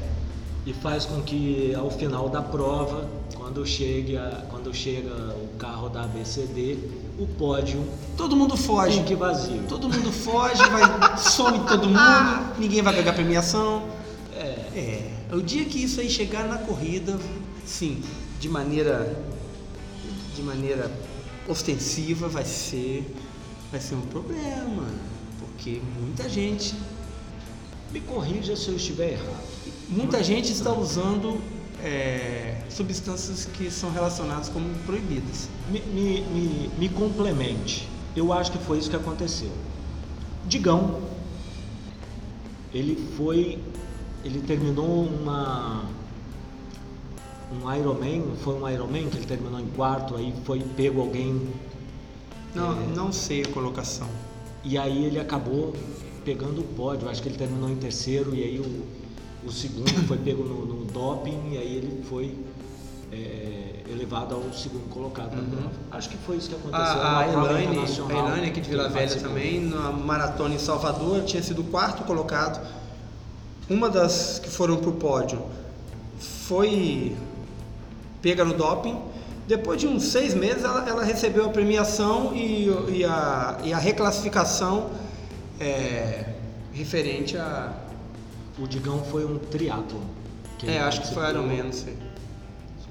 E 0.66 0.74
faz 0.74 1.06
com 1.06 1.22
que 1.22 1.74
ao 1.76 1.90
final 1.90 2.28
da 2.28 2.42
prova, 2.42 3.08
quando 3.34 3.66
chegue 3.66 4.18
a- 4.18 4.44
quando 4.50 4.74
chega 4.74 5.14
o 5.42 5.58
carro 5.58 5.88
da 5.88 6.04
ABCD, 6.04 6.78
o 7.18 7.26
pódio 7.26 7.82
Todo 8.18 8.36
mundo 8.36 8.58
foge. 8.58 8.98
fique 9.00 9.16
vazio. 9.16 9.64
Todo 9.70 9.88
mundo 9.88 10.12
foge, 10.12 10.62
vai, 10.70 10.82
some 11.18 11.60
todo 11.60 11.88
mundo, 11.88 12.00
ninguém 12.60 12.82
vai 12.82 12.94
pegar 12.94 13.14
premiação. 13.14 13.84
É. 14.76 15.12
É, 15.32 15.36
o 15.36 15.42
dia 15.42 15.66
que 15.66 15.84
isso 15.84 16.00
aí 16.00 16.10
chegar 16.10 16.48
na 16.48 16.58
corrida, 16.58 17.20
sim, 17.66 18.02
de 18.40 18.48
maneira 18.50 19.16
de 20.36 20.42
maneira 20.44 20.92
ostensiva 21.48 22.28
vai 22.28 22.46
ser 22.46 23.04
vai 23.72 23.82
ser 23.82 23.96
um 23.96 24.02
problema, 24.02 24.88
porque 25.40 25.82
muita 26.00 26.30
gente, 26.30 26.76
Me 27.92 28.02
corrija 28.02 28.56
se 28.56 28.68
eu 28.70 28.76
estiver 28.76 29.14
errado. 29.14 29.44
muita 29.90 30.22
gente 30.24 30.52
está 30.52 30.72
usando 30.74 31.42
é, 31.82 32.62
substâncias 32.70 33.46
que 33.46 33.70
são 33.72 33.92
relacionadas 33.92 34.50
como 34.50 34.68
proibidas. 34.86 35.48
Me, 35.72 35.80
me, 35.82 36.22
me, 36.22 36.70
me 36.78 36.90
complemente. 36.90 37.88
Eu 38.16 38.34
acho 38.34 38.52
que 38.52 38.58
foi 38.58 38.78
isso 38.80 38.90
que 38.90 38.96
aconteceu. 38.96 39.52
Digão, 40.46 41.02
ele 42.74 42.96
foi, 43.16 43.60
ele 44.24 44.42
terminou 44.42 45.06
uma 45.06 45.84
um 47.52 47.74
Ironman, 47.76 48.24
foi 48.44 48.56
um 48.56 48.70
Ironman 48.70 49.10
que 49.10 49.18
ele 49.18 49.26
terminou 49.26 49.60
em 49.60 49.68
quarto, 49.68 50.16
aí 50.16 50.34
foi 50.44 50.60
pego 50.60 51.02
alguém 51.02 51.50
Não, 52.54 52.72
É. 52.74 52.86
não 52.96 53.12
sei 53.12 53.44
a 53.44 53.48
colocação. 53.50 54.08
e 54.64 54.78
aí 54.78 55.06
ele 55.06 55.20
acabou 55.20 55.74
pegando 56.26 56.60
o 56.60 56.64
pódio. 56.64 57.08
Acho 57.08 57.22
que 57.22 57.30
ele 57.30 57.38
terminou 57.38 57.70
em 57.70 57.76
terceiro 57.78 58.36
e 58.36 58.44
aí 58.44 58.60
o, 58.60 59.48
o 59.48 59.52
segundo 59.52 59.90
foi 60.08 60.18
pego 60.18 60.44
no, 60.44 60.66
no 60.66 60.86
doping 60.86 61.52
e 61.54 61.58
aí 61.58 61.76
ele 61.78 62.04
foi 62.10 62.38
é, 63.14 63.84
elevado 63.90 64.36
ao 64.36 64.52
segundo 64.52 64.90
colocado 64.90 65.34
na 65.36 65.42
Uhum. 65.42 65.50
prova. 65.50 65.72
Acho 65.92 66.10
que 66.10 66.18
foi 66.18 66.36
isso 66.36 66.50
que 66.50 66.56
aconteceu. 66.56 66.84
A, 67.02 67.20
a 67.20 67.28
Elaine, 67.32 67.78
a 67.80 68.48
aqui 68.50 68.60
de 68.60 68.70
Vila 68.70 68.90
Velha 68.90 69.16
também, 69.22 69.62
na 69.62 69.92
maratona 69.92 70.56
em 70.56 70.60
Salvador, 70.60 71.24
tinha 71.24 71.42
sido 71.42 71.62
o 71.62 71.66
quarto 71.66 72.04
colocado. 72.04 72.60
Uma 73.70 73.90
das 73.90 74.40
que 74.40 74.50
foram 74.50 74.78
pro 74.78 74.94
pódio 74.94 75.42
foi 76.20 77.16
pega 78.22 78.46
no 78.46 78.54
doping. 78.54 78.98
Depois 79.46 79.80
de 79.80 79.88
uns 79.88 80.04
seis 80.04 80.34
meses, 80.34 80.64
ela, 80.64 80.88
ela 80.88 81.04
recebeu 81.04 81.46
a 81.46 81.50
premiação 81.50 82.34
e, 82.36 82.68
e 82.90 83.06
a, 83.06 83.60
e 83.64 83.74
a 83.74 83.78
reclassificação 83.78 84.90
é, 85.60 86.34
referente 86.74 87.38
a. 87.38 87.74
O 88.60 88.68
Digão 88.68 89.04
foi 89.04 89.24
um 89.24 89.38
triatlo. 89.38 90.02
É, 90.66 90.80
acho 90.80 91.02
que 91.02 91.14
foi 91.14 91.30
Ironman, 91.30 91.64
não 91.64 91.74
sei. 91.74 91.96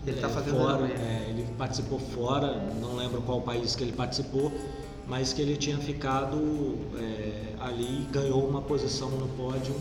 Ele 0.06 0.20
tá 0.20 0.28
fazendo 0.28 0.56
fora, 0.56 0.86
é, 0.86 1.26
ele 1.28 1.44
participou 1.58 1.98
fora, 1.98 2.62
não 2.80 2.94
lembro 2.94 3.20
qual 3.22 3.40
país 3.40 3.74
que 3.74 3.82
ele 3.82 3.90
participou, 3.92 4.52
mas 5.08 5.32
que 5.32 5.42
ele 5.42 5.56
tinha 5.56 5.76
ficado 5.78 6.78
é, 6.96 7.54
ali 7.58 8.02
e 8.02 8.08
ganhou 8.12 8.48
uma 8.48 8.62
posição 8.62 9.10
no 9.10 9.26
pódio 9.30 9.74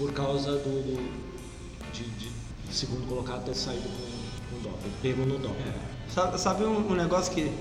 por 0.00 0.12
causa 0.14 0.52
do, 0.52 0.82
do- 0.82 1.30
de, 1.92 2.04
de 2.04 2.30
segundo 2.74 3.06
colocado 3.06 3.44
ter 3.44 3.54
saído 3.54 3.82
com, 3.88 4.56
com 4.56 4.62
doping, 4.62 4.90
pego 5.02 5.26
no 5.26 5.38
doping. 5.38 5.62
Sabe, 6.08 6.40
sabe 6.40 6.64
um, 6.64 6.90
um 6.90 6.94
negócio 6.94 7.30
que 7.34 7.52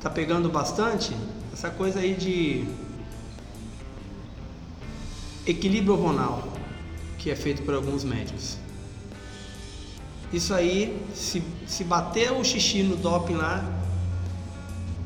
tá 0.00 0.10
pegando 0.10 0.50
bastante? 0.50 1.16
Essa 1.50 1.70
coisa 1.70 2.00
aí 2.00 2.14
de 2.14 2.66
equilíbrio 5.46 5.94
hormonal, 5.94 6.46
que 7.18 7.30
é 7.30 7.36
feito 7.36 7.62
por 7.62 7.72
alguns 7.74 8.04
médicos. 8.04 8.58
Isso 10.30 10.52
aí, 10.52 11.02
se, 11.14 11.42
se 11.66 11.84
bater 11.84 12.30
o 12.32 12.44
xixi 12.44 12.82
no 12.82 12.96
doping 12.96 13.34
lá, 13.36 13.74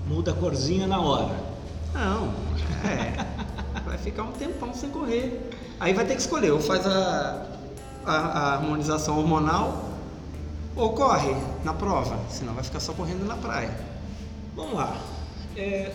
Muda 0.04 0.32
a 0.32 0.34
corzinha 0.34 0.86
na 0.88 1.00
hora. 1.00 1.32
não, 1.94 2.34
é, 2.84 3.14
vai 3.84 3.96
ficar 3.96 4.24
um 4.24 4.32
tempão 4.32 4.74
sem 4.74 4.90
correr. 4.90 5.51
Aí 5.82 5.92
vai 5.92 6.04
ter 6.06 6.14
que 6.14 6.20
escolher, 6.20 6.52
ou 6.52 6.60
faz 6.60 6.86
a, 6.86 7.44
a, 8.06 8.12
a 8.12 8.54
harmonização 8.54 9.18
hormonal, 9.18 9.84
ou 10.76 10.92
corre 10.92 11.34
na 11.64 11.74
prova, 11.74 12.16
senão 12.30 12.54
vai 12.54 12.62
ficar 12.62 12.78
só 12.78 12.92
correndo 12.92 13.26
na 13.26 13.34
praia. 13.34 13.76
Vamos 14.54 14.74
lá. 14.74 14.96
É, 15.56 15.92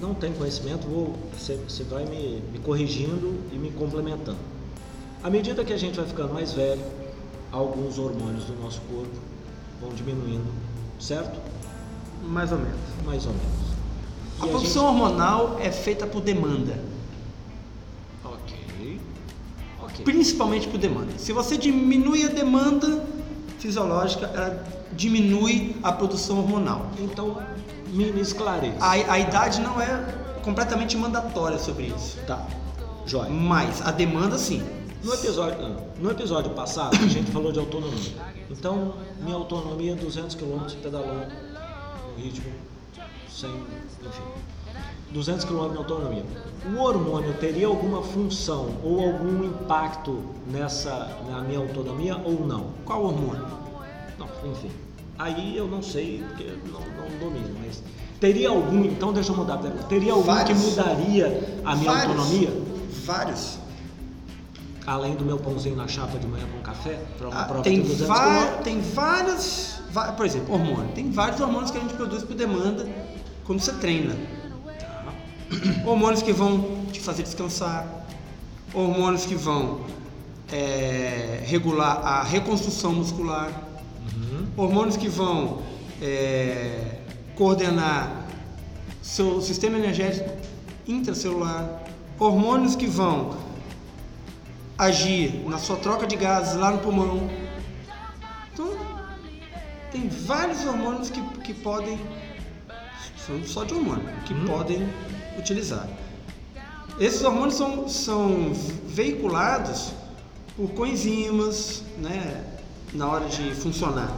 não 0.00 0.14
tenho 0.14 0.34
conhecimento, 0.34 0.86
vou, 0.86 1.16
você, 1.36 1.56
você 1.56 1.82
vai 1.82 2.04
me, 2.04 2.40
me 2.52 2.60
corrigindo 2.60 3.40
e 3.52 3.58
me 3.58 3.72
complementando. 3.72 4.38
À 5.24 5.28
medida 5.28 5.64
que 5.64 5.72
a 5.72 5.76
gente 5.76 5.96
vai 5.96 6.06
ficando 6.06 6.32
mais 6.32 6.52
velho, 6.52 6.80
alguns 7.50 7.98
hormônios 7.98 8.44
do 8.44 8.54
nosso 8.62 8.80
corpo 8.82 9.18
vão 9.80 9.90
diminuindo, 9.90 10.46
certo? 11.00 11.36
Mais 12.22 12.52
ou 12.52 12.58
menos. 12.58 12.78
Mais 13.04 13.26
ou 13.26 13.32
menos. 13.32 13.70
A 14.40 14.46
E 14.46 14.50
produção 14.50 14.86
hormonal 14.86 15.58
é 15.60 15.72
feita 15.72 16.06
por 16.06 16.22
demanda, 16.22 16.78
principalmente 20.04 20.68
por 20.68 20.78
demanda. 20.78 21.12
Se 21.18 21.32
você 21.32 21.56
diminui 21.56 22.24
a 22.24 22.28
demanda 22.28 23.04
fisiológica, 23.58 24.26
ela 24.26 24.64
diminui 24.92 25.76
a 25.82 25.92
produção 25.92 26.38
hormonal. 26.38 26.90
Então, 26.98 27.40
me, 27.88 28.10
esclareça. 28.20 28.76
A, 28.80 28.90
a 28.92 29.18
idade 29.18 29.60
não 29.60 29.80
é 29.80 30.04
completamente 30.42 30.96
mandatória 30.96 31.58
sobre 31.58 31.86
isso, 31.86 32.18
Tá. 32.26 32.46
Jóia. 33.06 33.30
mas 33.30 33.82
a 33.86 33.90
demanda 33.90 34.38
sim. 34.38 34.62
No 35.02 35.14
episódio, 35.14 35.76
no 35.98 36.10
episódio 36.10 36.50
passado, 36.52 36.96
a 36.96 37.08
gente 37.08 37.30
falou 37.30 37.50
de 37.50 37.58
autonomia. 37.58 38.12
Então, 38.50 38.94
minha 39.22 39.36
autonomia 39.36 39.92
é 39.92 39.94
200 39.94 40.34
km 40.34 40.66
pedalando 40.82 41.26
no 42.16 42.22
ritmo 42.22 42.44
sem, 43.30 43.50
enfim, 43.50 44.22
200 45.12 45.44
km 45.44 45.70
de 45.70 45.76
autonomia. 45.78 46.24
O 46.74 46.78
hormônio 46.80 47.32
teria 47.34 47.66
alguma 47.66 48.02
função 48.02 48.68
ou 48.84 49.00
algum 49.04 49.44
impacto 49.44 50.20
nessa 50.50 51.08
na 51.28 51.40
minha 51.40 51.58
autonomia 51.58 52.16
ou 52.24 52.46
não? 52.46 52.66
Qual 52.84 53.04
hormônio? 53.04 53.44
Não, 54.18 54.26
enfim. 54.50 54.70
Aí 55.18 55.56
eu 55.56 55.66
não 55.66 55.82
sei, 55.82 56.22
porque 56.28 56.44
não, 56.72 56.80
não 56.80 57.18
domino, 57.18 57.54
mas 57.64 57.82
teria 58.20 58.50
algum, 58.50 58.84
então 58.84 59.12
deixa 59.12 59.32
eu 59.32 59.36
mudar 59.36 59.54
a 59.54 59.58
pergunta. 59.58 59.84
Teria 59.84 60.12
algum 60.12 60.24
Vários. 60.24 60.58
que 60.60 60.66
mudaria 60.70 61.60
a 61.64 61.76
minha 61.76 61.92
Vários. 61.92 62.16
autonomia? 62.16 62.52
Vários. 63.04 63.58
Além 64.86 65.14
do 65.14 65.24
meu 65.24 65.38
pãozinho 65.38 65.76
na 65.76 65.86
chapa 65.86 66.18
de 66.18 66.26
manhã 66.26 66.44
com 66.52 66.62
café, 66.62 66.98
para 67.18 67.28
uma 67.28 67.40
Ah, 67.40 67.44
prova 67.44 67.62
tem, 67.62 67.76
de 67.82 67.88
200 67.88 68.06
va 68.06 68.46
km? 68.56 68.62
tem 68.62 68.80
vários, 68.80 69.74
por 70.16 70.24
exemplo, 70.24 70.54
hormônio. 70.54 70.88
Tem 70.94 71.10
vários 71.10 71.40
hormônios 71.40 71.70
que 71.70 71.76
a 71.78 71.80
gente 71.80 71.94
produz 71.94 72.22
por 72.22 72.34
demanda 72.34 72.86
quando 73.44 73.60
você 73.60 73.72
treina. 73.72 74.14
Hormônios 75.84 76.22
que 76.22 76.32
vão 76.32 76.86
te 76.92 77.00
fazer 77.00 77.24
descansar, 77.24 77.86
hormônios 78.72 79.26
que 79.26 79.34
vão 79.34 79.80
é, 80.52 81.42
regular 81.44 82.00
a 82.04 82.22
reconstrução 82.22 82.92
muscular, 82.92 83.50
hormônios 84.56 84.96
que 84.96 85.08
vão 85.08 85.62
é, 86.00 86.98
coordenar 87.34 88.26
seu 89.02 89.40
sistema 89.40 89.76
energético 89.78 90.30
intracelular, 90.86 91.82
hormônios 92.18 92.76
que 92.76 92.86
vão 92.86 93.36
agir 94.78 95.42
na 95.48 95.58
sua 95.58 95.76
troca 95.76 96.06
de 96.06 96.16
gases 96.16 96.54
lá 96.54 96.70
no 96.70 96.78
pulmão. 96.78 97.28
Então, 98.52 98.70
tem 99.90 100.08
vários 100.08 100.64
hormônios 100.64 101.10
que, 101.10 101.20
que 101.40 101.54
podem, 101.54 101.98
são 103.26 103.42
só 103.44 103.64
de 103.64 103.74
hormônio, 103.74 104.08
que 104.24 104.32
Hum. 104.34 104.44
podem 104.46 104.88
utilizar. 105.40 105.88
Esses 106.98 107.22
hormônios 107.22 107.54
são, 107.54 107.88
são 107.88 108.52
veiculados 108.86 109.92
por 110.56 110.70
coenzimas, 110.72 111.82
né, 111.98 112.44
na 112.92 113.08
hora 113.08 113.26
de 113.28 113.54
funcionar. 113.54 114.12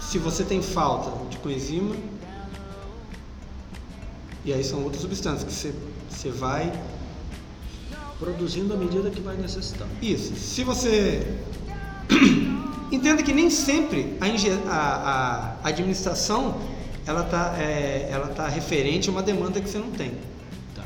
Se 0.00 0.18
você 0.18 0.44
tem 0.44 0.62
falta 0.62 1.10
de 1.28 1.36
coenzima, 1.38 1.94
e 4.44 4.52
aí 4.52 4.62
são 4.62 4.82
outras 4.84 5.02
substâncias 5.02 5.44
que 5.44 5.52
você, 5.52 5.74
você 6.08 6.30
vai 6.30 6.72
Produzindo 8.18 8.72
à 8.72 8.76
medida 8.76 9.10
que 9.10 9.20
vai 9.20 9.36
necessitando. 9.36 9.90
Isso. 10.00 10.34
Se 10.36 10.62
você 10.62 11.26
entenda 12.92 13.22
que 13.24 13.32
nem 13.32 13.50
sempre 13.50 14.16
a, 14.20 14.70
a- 14.70 15.56
a 15.64 15.68
administração 15.68 16.54
ela 17.06 17.22
tá, 17.24 17.56
é, 17.58 18.08
ela 18.10 18.28
tá 18.28 18.48
referente 18.48 19.08
a 19.08 19.12
uma 19.12 19.22
demanda 19.22 19.60
que 19.60 19.68
você 19.68 19.78
não 19.78 19.90
tem. 19.90 20.12
Tá. 20.74 20.84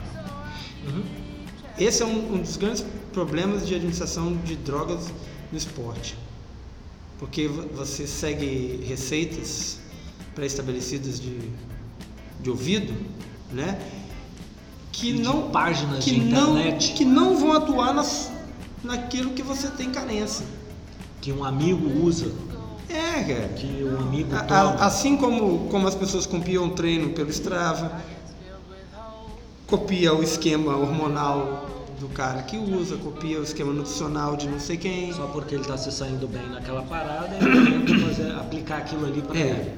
Esse 1.78 2.02
é 2.02 2.06
um, 2.06 2.34
um 2.34 2.38
dos 2.42 2.56
grandes 2.56 2.84
problemas 3.12 3.66
de 3.66 3.74
administração 3.74 4.36
de 4.38 4.56
drogas 4.56 5.12
no 5.52 5.56
esporte, 5.58 6.16
porque 7.18 7.46
vo- 7.48 7.68
você 7.74 8.06
segue 8.06 8.84
receitas 8.86 9.78
pré-estabelecidas 10.34 11.20
de, 11.20 11.38
de 12.40 12.50
ouvido, 12.50 12.94
né? 13.52 13.78
Que 14.92 15.12
de 15.12 15.22
não 15.22 15.50
páginas 15.50 16.04
que 16.04 16.10
de 16.12 16.20
não 16.20 16.58
internet. 16.58 16.92
que 16.94 17.04
não 17.04 17.36
vão 17.38 17.52
atuar 17.52 17.94
nas, 17.94 18.30
naquilo 18.82 19.30
que 19.30 19.42
você 19.42 19.68
tem 19.68 19.90
carência. 19.92 20.44
Que 21.20 21.32
um 21.32 21.44
amigo 21.44 21.86
usa, 22.04 22.32
É, 23.20 23.34
cara. 23.34 23.48
que 23.48 23.66
um 23.84 24.00
amigo 24.00 24.30
toma. 24.30 24.74
assim 24.76 25.16
como, 25.16 25.68
como 25.68 25.86
as 25.88 25.94
pessoas 25.94 26.26
copiam 26.26 26.66
o 26.66 26.70
treino 26.70 27.10
pelo 27.10 27.30
Strava, 27.30 27.90
copia 29.66 30.14
o 30.14 30.22
esquema 30.22 30.76
hormonal 30.76 31.66
do 32.00 32.08
cara 32.08 32.42
que 32.42 32.56
usa, 32.56 32.96
copia 32.96 33.40
o 33.40 33.42
esquema 33.42 33.72
nutricional 33.72 34.36
de 34.36 34.48
não 34.48 34.60
sei 34.60 34.76
quem. 34.76 35.12
Só 35.12 35.26
porque 35.26 35.54
ele 35.54 35.62
está 35.62 35.76
se 35.76 35.90
saindo 35.92 36.28
bem 36.28 36.48
naquela 36.48 36.82
parada, 36.82 37.36
ele 37.44 37.84
tenta 37.86 38.06
fazer, 38.06 38.32
aplicar 38.36 38.78
aquilo 38.78 39.06
ali 39.06 39.20
para 39.22 39.38
É. 39.38 39.42
ele. 39.42 39.72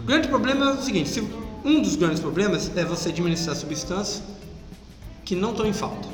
O 0.00 0.04
grande 0.04 0.28
problema 0.28 0.66
é 0.70 0.74
o 0.74 0.82
seguinte, 0.82 1.08
se- 1.08 1.28
um 1.64 1.80
dos 1.82 1.94
grandes 1.96 2.20
problemas 2.20 2.70
é 2.76 2.84
você 2.84 3.10
administrar 3.10 3.54
substâncias 3.54 4.22
que 5.24 5.36
não 5.36 5.50
estão 5.50 5.66
em 5.66 5.72
falta. 5.72 6.08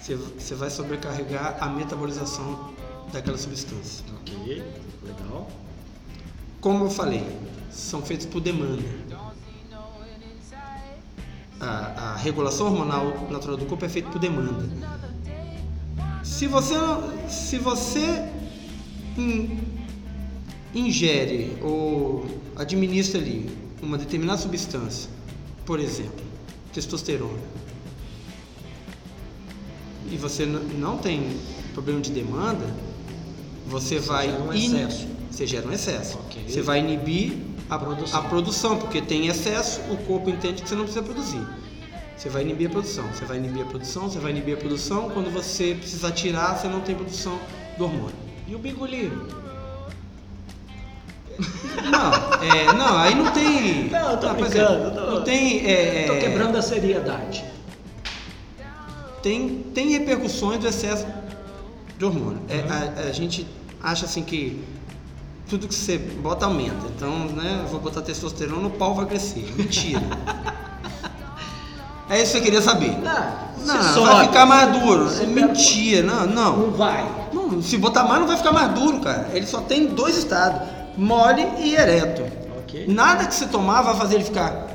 Você, 0.00 0.14
você 0.16 0.54
vai 0.54 0.70
sobrecarregar 0.70 1.56
a 1.60 1.68
metabolização 1.68 2.70
daquela 3.12 3.36
substância. 3.38 4.04
Ok, 4.20 4.62
legal. 5.04 5.48
Como 6.66 6.86
eu 6.86 6.90
falei, 6.90 7.24
são 7.70 8.02
feitos 8.02 8.26
por 8.26 8.40
demanda. 8.40 8.82
A, 11.60 11.68
a 12.14 12.16
regulação 12.16 12.66
hormonal 12.66 13.28
natural 13.30 13.56
do 13.56 13.66
corpo 13.66 13.84
é 13.84 13.88
feita 13.88 14.10
por 14.10 14.18
demanda. 14.18 14.68
Se 16.24 16.48
você, 16.48 16.74
se 17.28 17.58
você 17.58 18.28
in- 19.16 19.60
ingere 20.74 21.56
ou 21.62 22.26
administra 22.56 23.20
ali 23.20 23.48
uma 23.80 23.96
determinada 23.96 24.40
substância, 24.42 25.08
por 25.64 25.78
exemplo, 25.78 26.24
testosterona, 26.72 27.38
e 30.10 30.16
você 30.16 30.44
não 30.44 30.98
tem 30.98 31.38
problema 31.74 32.00
de 32.00 32.10
demanda, 32.10 32.66
você 33.68 34.00
vai 34.00 34.26
gera 34.32 34.42
um 34.42 34.52
excesso. 34.52 35.15
Você 35.36 35.46
gera 35.46 35.68
um 35.68 35.72
excesso. 35.72 36.16
Ok. 36.26 36.44
Você 36.48 36.62
vai 36.62 36.78
inibir 36.78 37.36
a 37.68 37.78
Produção. 37.78 38.18
a 38.18 38.22
produção, 38.22 38.78
porque 38.78 39.02
tem 39.02 39.26
excesso, 39.26 39.80
o 39.90 39.96
corpo 39.98 40.30
entende 40.30 40.62
que 40.62 40.68
você 40.68 40.74
não 40.74 40.84
precisa 40.84 41.04
produzir. 41.04 41.46
Você 42.16 42.30
vai 42.30 42.40
inibir 42.40 42.68
a 42.68 42.70
produção, 42.70 43.04
você 43.08 43.26
vai 43.26 43.36
inibir 43.36 43.62
a 43.62 43.66
produção, 43.66 44.04
você 44.08 44.18
vai 44.18 44.30
inibir 44.30 44.54
a 44.54 44.56
produção. 44.56 45.10
Quando 45.10 45.30
você 45.30 45.74
precisar 45.78 46.12
tirar, 46.12 46.56
você 46.56 46.68
não 46.68 46.80
tem 46.80 46.94
produção 46.94 47.38
do 47.76 47.84
hormônio. 47.84 48.14
E 48.48 48.54
o 48.54 48.58
bigolinho? 48.58 49.26
Não, 51.90 52.12
é, 52.42 52.72
não, 52.72 52.96
aí 52.96 53.14
não 53.14 53.30
tem. 53.30 53.90
Não, 53.90 54.12
eu 54.12 54.16
tô 54.16 54.28
por 54.28 54.36
brincando, 54.48 54.72
exemplo, 54.72 54.84
eu 54.86 54.90
tô- 55.06 55.10
Não 55.16 55.22
tem. 55.22 55.66
É, 55.70 56.06
Tô 56.06 56.14
quebrando 56.18 56.56
a 56.56 56.62
seriedade. 56.62 57.44
tem, 59.22 59.58
tem 59.74 59.90
repercussões 59.90 60.58
do 60.58 60.66
excesso 60.66 61.06
de 61.98 62.04
hormônio. 62.06 62.40
É, 62.48 62.60
a, 63.04 63.08
a 63.08 63.12
gente 63.12 63.46
acha 63.82 64.06
assim 64.06 64.22
que 64.22 64.64
tudo 65.48 65.68
que 65.68 65.74
você 65.74 65.98
bota 65.98 66.46
aumenta. 66.46 66.86
Então, 66.96 67.26
né, 67.26 67.60
eu 67.62 67.68
vou 67.68 67.80
botar 67.80 68.02
testosterona, 68.02 68.66
o 68.66 68.70
pau 68.70 68.94
vai 68.94 69.06
crescer. 69.06 69.52
Mentira. 69.56 70.02
é 72.10 72.22
isso 72.22 72.32
que 72.32 72.38
você 72.38 72.44
queria 72.44 72.62
saber. 72.62 72.96
Não, 72.98 73.74
Não, 73.74 74.04
vai 74.06 74.26
ficar 74.26 74.46
mais 74.46 74.72
duro. 74.80 75.08
É 75.20 75.26
mentira, 75.26 76.02
não, 76.02 76.26
não. 76.26 76.56
Não 76.56 76.70
vai. 76.72 77.06
Não, 77.32 77.62
se 77.62 77.78
botar 77.78 78.04
mais 78.04 78.20
não 78.20 78.26
vai 78.26 78.36
ficar 78.36 78.52
mais 78.52 78.72
duro, 78.72 79.00
cara. 79.00 79.28
Ele 79.32 79.46
só 79.46 79.60
tem 79.60 79.86
dois 79.86 80.16
estados, 80.16 80.68
mole 80.96 81.46
e 81.58 81.74
ereto. 81.74 82.22
Ok. 82.58 82.86
Nada 82.88 83.26
que 83.26 83.34
você 83.34 83.46
tomar 83.46 83.82
vai 83.82 83.96
fazer 83.96 84.16
ele 84.16 84.24
ficar. 84.24 84.66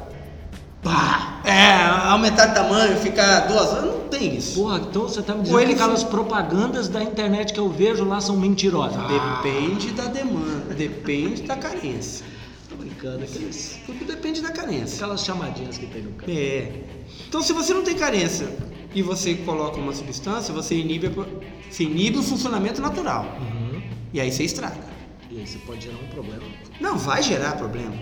Pá, 0.82 1.42
é, 1.44 1.74
aumentar 2.10 2.48
de 2.48 2.56
tamanho, 2.56 2.98
ficar 2.98 3.42
duas 3.42 3.72
horas. 3.72 3.86
Não 3.86 4.00
tem 4.10 4.36
isso. 4.36 4.60
Porra, 4.60 4.78
então 4.78 5.04
você 5.04 5.22
tá 5.22 5.34
me 5.34 5.40
Ou 5.40 5.44
dizendo 5.44 5.60
ele 5.60 5.76
que 5.76 5.82
aquelas 5.82 6.04
propagandas 6.04 6.88
da 6.88 7.04
internet 7.04 7.54
que 7.54 7.60
eu 7.60 7.70
vejo 7.70 8.04
lá 8.04 8.20
são 8.20 8.36
mentirosas. 8.36 8.98
Ah, 8.98 9.42
Depende 9.42 9.92
da 9.92 10.06
demanda, 10.06 10.61
depende 10.88 11.44
da 11.44 11.56
carência. 11.56 12.26
tô 12.70 12.76
brincando. 12.76 13.24
Aqueles, 13.24 13.80
Tudo 13.86 14.06
depende 14.06 14.42
da 14.42 14.52
carência. 14.52 14.96
aquelas 14.96 15.24
chamadinhas 15.24 15.78
que 15.78 15.86
tem 15.88 16.02
no 16.02 16.12
canto. 16.14 16.32
É. 16.32 16.72
Então, 17.28 17.42
se 17.42 17.54
você 17.54 17.74
não 17.74 17.84
tem 17.84 17.96
carência 17.96 18.48
e 18.96 19.02
você 19.02 19.36
coloca 19.36 19.78
uma 19.78 19.94
substância, 19.94 20.54
você 20.54 20.76
inibe, 20.76 21.10
você 21.70 21.84
inibe 21.84 22.18
o 22.18 22.24
funcionamento 22.24 22.82
natural. 22.82 23.26
Uhum. 23.40 23.82
E 24.14 24.20
aí 24.20 24.32
você 24.32 24.44
estraga. 24.44 24.92
E 25.30 25.40
aí 25.40 25.48
você 25.48 25.60
pode 25.60 25.84
gerar 25.84 25.98
um 25.98 26.08
problema. 26.08 26.44
Não 26.80 26.98
vai 26.98 27.22
gerar 27.22 27.58
problema. 27.58 27.96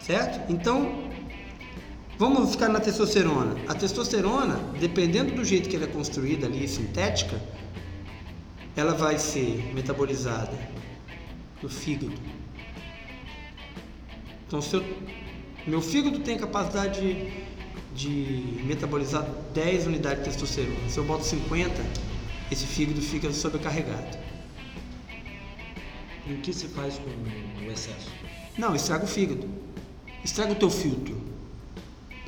Certo? 0.00 0.50
Então, 0.52 1.10
vamos 2.16 2.52
ficar 2.52 2.68
na 2.68 2.78
testosterona. 2.78 3.56
A 3.66 3.74
testosterona, 3.74 4.54
dependendo 4.78 5.34
do 5.34 5.44
jeito 5.44 5.68
que 5.68 5.74
ela 5.74 5.86
é 5.86 5.88
construída 5.88 6.46
ali, 6.46 6.68
sintética, 6.68 7.40
ela 8.76 8.94
vai 8.94 9.18
ser 9.18 9.72
metabolizada 9.74 10.75
no 11.66 11.68
fígado. 11.68 12.14
Então, 14.46 14.62
se 14.62 14.76
eu, 14.76 14.84
meu 15.66 15.82
fígado 15.82 16.20
tem 16.20 16.36
a 16.36 16.38
capacidade 16.38 17.00
de, 17.00 17.32
de 17.94 18.62
metabolizar 18.62 19.26
10 19.52 19.88
unidades 19.88 20.24
de 20.24 20.30
testosterona. 20.30 20.88
Se 20.88 20.98
eu 20.98 21.04
boto 21.04 21.24
50, 21.24 21.74
esse 22.52 22.64
fígado 22.66 23.02
fica 23.02 23.32
sobrecarregado. 23.32 24.16
E 26.28 26.34
o 26.34 26.38
que 26.38 26.52
se 26.52 26.68
faz 26.68 26.98
com 26.98 27.10
o 27.66 27.72
excesso? 27.72 28.10
Não, 28.56 28.74
estraga 28.74 29.04
o 29.04 29.08
fígado. 29.08 29.48
Estraga 30.24 30.52
o 30.52 30.56
teu 30.56 30.70
filtro. 30.70 31.20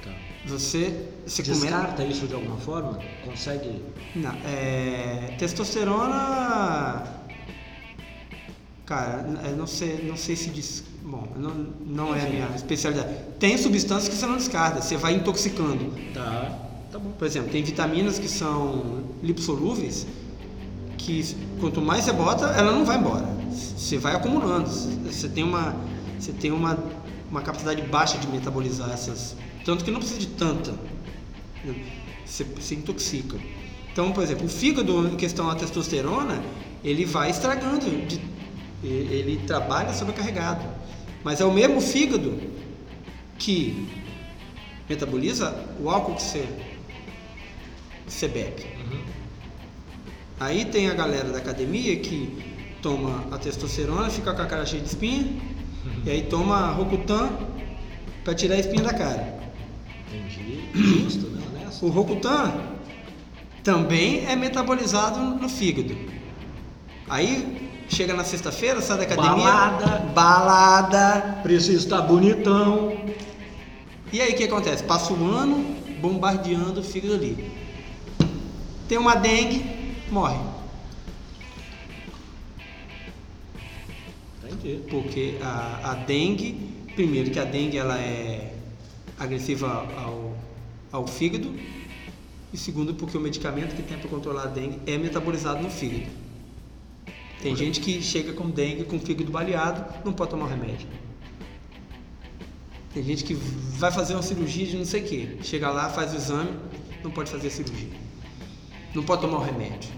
Tá. 0.02 0.12
Você, 0.46 1.08
você 1.24 1.42
Descarta 1.44 2.02
isso 2.04 2.26
de 2.26 2.34
alguma 2.34 2.56
forma? 2.56 2.98
Consegue. 3.24 3.82
Não, 4.16 4.34
é, 4.44 5.36
testosterona. 5.38 7.17
Cara, 8.88 9.22
não 9.54 9.66
sei, 9.66 10.02
não 10.08 10.16
sei 10.16 10.34
se 10.34 10.48
diz. 10.48 10.82
Bom, 11.04 11.28
não, 11.36 11.54
não 11.84 12.14
é 12.14 12.26
a 12.26 12.30
minha 12.30 12.48
especialidade. 12.56 13.14
Tem 13.38 13.58
substâncias 13.58 14.08
que 14.08 14.14
você 14.14 14.24
não 14.24 14.38
descarta, 14.38 14.80
você 14.80 14.96
vai 14.96 15.12
intoxicando. 15.14 15.92
Tá. 16.14 16.58
Tá 16.90 16.98
bom. 16.98 17.10
Por 17.18 17.26
exemplo, 17.26 17.50
tem 17.50 17.62
vitaminas 17.62 18.18
que 18.18 18.26
são 18.28 19.02
lipossolúveis, 19.22 20.06
que 20.96 21.22
quanto 21.60 21.82
mais 21.82 22.04
você 22.04 22.14
bota, 22.14 22.46
ela 22.46 22.72
não 22.72 22.86
vai 22.86 22.96
embora. 22.96 23.26
Você 23.52 23.98
vai 23.98 24.14
acumulando. 24.14 24.70
Você 24.70 25.28
tem 25.28 25.44
uma, 25.44 25.76
você 26.18 26.32
tem 26.32 26.50
uma, 26.50 26.78
uma 27.30 27.42
capacidade 27.42 27.82
baixa 27.82 28.16
de 28.16 28.26
metabolizar 28.28 28.90
essas. 28.90 29.36
Tanto 29.66 29.84
que 29.84 29.90
não 29.90 29.98
precisa 29.98 30.20
de 30.20 30.28
tanta. 30.28 30.72
né? 31.62 31.74
Você, 32.24 32.42
você 32.44 32.74
intoxica. 32.74 33.36
Então, 33.92 34.12
por 34.12 34.22
exemplo, 34.22 34.46
o 34.46 34.48
fígado, 34.48 35.08
em 35.08 35.16
questão 35.16 35.46
da 35.46 35.54
testosterona, 35.56 36.42
ele 36.82 37.04
vai 37.04 37.28
estragando. 37.30 37.84
de- 38.06 38.37
ele 38.82 39.40
trabalha 39.46 39.92
sobrecarregado. 39.92 40.64
Mas 41.24 41.40
é 41.40 41.44
o 41.44 41.52
mesmo 41.52 41.80
fígado 41.80 42.40
que 43.38 43.88
metaboliza 44.88 45.54
o 45.80 45.90
álcool 45.90 46.14
que 46.14 46.22
você, 46.22 46.48
que 48.06 48.12
você 48.12 48.28
bebe. 48.28 48.62
Uhum. 48.62 49.00
Aí 50.40 50.64
tem 50.64 50.88
a 50.88 50.94
galera 50.94 51.30
da 51.30 51.38
academia 51.38 51.96
que 51.96 52.56
toma 52.80 53.26
a 53.30 53.38
testosterona, 53.38 54.08
fica 54.08 54.32
com 54.32 54.42
a 54.42 54.46
cara 54.46 54.64
cheia 54.64 54.82
de 54.82 54.88
espinha, 54.88 55.26
e 56.04 56.10
aí 56.10 56.22
toma 56.22 56.70
Rocutan 56.72 57.30
para 58.24 58.34
tirar 58.34 58.54
a 58.54 58.58
espinha 58.58 58.82
da 58.82 58.94
cara. 58.94 59.38
Entendi. 60.06 60.70
Justo, 60.74 61.26
né? 61.28 61.42
Honesto. 61.48 61.86
O 61.86 61.90
Rocutan 61.90 62.60
também 63.64 64.24
é 64.26 64.36
metabolizado 64.36 65.18
no 65.18 65.48
fígado. 65.48 65.96
Aí 67.08 67.57
chega 67.88 68.14
na 68.14 68.24
sexta-feira, 68.24 68.80
sai 68.80 68.98
da 68.98 69.02
academia, 69.04 69.44
Balada. 69.44 69.98
balada. 70.14 71.40
Preciso 71.42 71.78
estar 71.78 72.02
bonitão. 72.02 72.96
E 74.12 74.20
aí 74.20 74.32
o 74.32 74.36
que 74.36 74.44
acontece? 74.44 74.82
Passa 74.84 75.12
o 75.12 75.30
ano 75.30 75.76
bombardeando 76.00 76.80
o 76.80 76.84
fígado 76.84 77.14
ali. 77.14 77.50
Tem 78.88 78.96
uma 78.96 79.14
dengue, 79.14 79.64
morre. 80.10 80.38
Entendi. 84.44 84.82
Porque 84.88 85.36
a, 85.42 85.92
a 85.92 85.94
dengue, 85.94 86.52
primeiro 86.94 87.30
que 87.30 87.38
a 87.38 87.44
dengue 87.44 87.76
ela 87.76 87.98
é 87.98 88.54
agressiva 89.18 89.86
ao, 89.96 90.36
ao 90.92 91.06
fígado 91.06 91.52
e 92.52 92.56
segundo 92.56 92.94
porque 92.94 93.16
o 93.16 93.20
medicamento 93.20 93.74
que 93.74 93.82
tem 93.82 93.98
para 93.98 94.08
controlar 94.08 94.44
a 94.44 94.46
dengue 94.46 94.78
é 94.86 94.96
metabolizado 94.96 95.62
no 95.62 95.70
fígado. 95.70 96.27
Tem 97.40 97.54
gente 97.54 97.80
que 97.80 98.02
chega 98.02 98.32
com 98.32 98.50
dengue 98.50 98.84
com 98.84 98.98
fígado 98.98 99.30
baleado, 99.30 99.84
não 100.04 100.12
pode 100.12 100.30
tomar 100.30 100.46
o 100.46 100.48
remédio. 100.48 100.88
Tem 102.92 103.02
gente 103.02 103.22
que 103.22 103.34
vai 103.34 103.92
fazer 103.92 104.14
uma 104.14 104.22
cirurgia 104.22 104.66
de 104.66 104.76
não 104.76 104.84
sei 104.84 105.02
o 105.02 105.04
que, 105.04 105.38
chega 105.42 105.70
lá, 105.70 105.88
faz 105.88 106.12
o 106.12 106.16
exame, 106.16 106.50
não 107.02 107.10
pode 107.10 107.30
fazer 107.30 107.48
a 107.48 107.50
cirurgia. 107.50 107.90
Não 108.94 109.04
pode 109.04 109.22
tomar 109.22 109.38
o 109.38 109.42
remédio. 109.42 109.90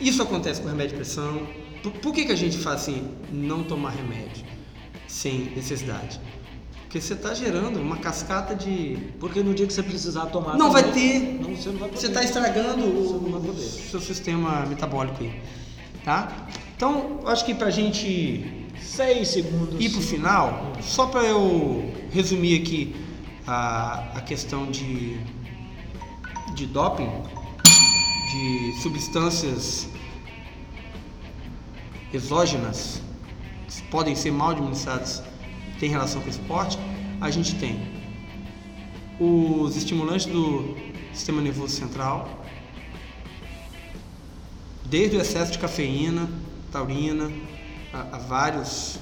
Isso 0.00 0.22
acontece 0.22 0.60
com 0.60 0.68
remédio 0.68 0.90
de 0.90 0.96
pressão. 0.96 1.46
Por, 1.82 1.92
por 1.92 2.14
que, 2.14 2.24
que 2.24 2.32
a 2.32 2.36
gente 2.36 2.56
faz 2.56 2.82
assim, 2.82 3.08
não 3.30 3.62
tomar 3.62 3.90
remédio 3.90 4.44
sem 5.06 5.50
necessidade? 5.54 6.20
Porque 6.92 7.00
você 7.00 7.14
está 7.14 7.32
gerando 7.32 7.80
uma 7.80 7.96
cascata 7.96 8.54
de. 8.54 8.98
Porque 9.18 9.42
no 9.42 9.54
dia 9.54 9.66
que 9.66 9.72
você 9.72 9.82
precisar 9.82 10.26
tomar. 10.26 10.58
Não 10.58 10.70
vai 10.70 10.92
ter. 10.92 11.40
Não, 11.40 11.56
você 11.56 11.70
não 11.70 11.78
vai 11.78 11.88
poder. 11.88 12.00
Você 12.00 12.06
está 12.08 12.22
estragando 12.22 12.84
o, 12.84 13.62
seu 13.90 13.98
sistema 13.98 14.66
metabólico 14.66 15.22
aí. 15.22 15.40
Tá? 16.04 16.46
Então, 16.76 17.20
acho 17.26 17.44
que 17.44 17.54
pra 17.54 17.70
gente 17.70 18.62
Seis 18.82 19.28
segundos. 19.28 19.80
ir 19.80 19.90
pro 19.90 20.02
final, 20.02 20.72
só 20.82 21.06
para 21.06 21.22
eu 21.22 21.94
resumir 22.12 22.60
aqui 22.60 22.94
a, 23.46 24.18
a 24.18 24.20
questão 24.20 24.70
de, 24.70 25.18
de 26.54 26.66
doping, 26.66 27.08
de 28.30 28.82
substâncias 28.82 29.88
exógenas 32.12 33.00
que 33.68 33.82
podem 33.84 34.14
ser 34.14 34.32
mal 34.32 34.50
administradas, 34.50 35.22
tem 35.78 35.88
relação 35.88 36.20
com 36.20 36.26
o 36.26 36.30
esporte, 36.30 36.78
a 37.20 37.30
gente 37.30 37.54
tem 37.54 37.80
os 39.18 39.76
estimulantes 39.76 40.26
do 40.26 40.76
sistema 41.14 41.40
nervoso 41.40 41.74
central, 41.74 42.41
desde 44.92 45.16
o 45.16 45.22
excesso 45.22 45.52
de 45.52 45.58
cafeína, 45.58 46.28
taurina, 46.70 47.32
a, 47.94 48.16
a 48.16 48.18
vários 48.18 48.98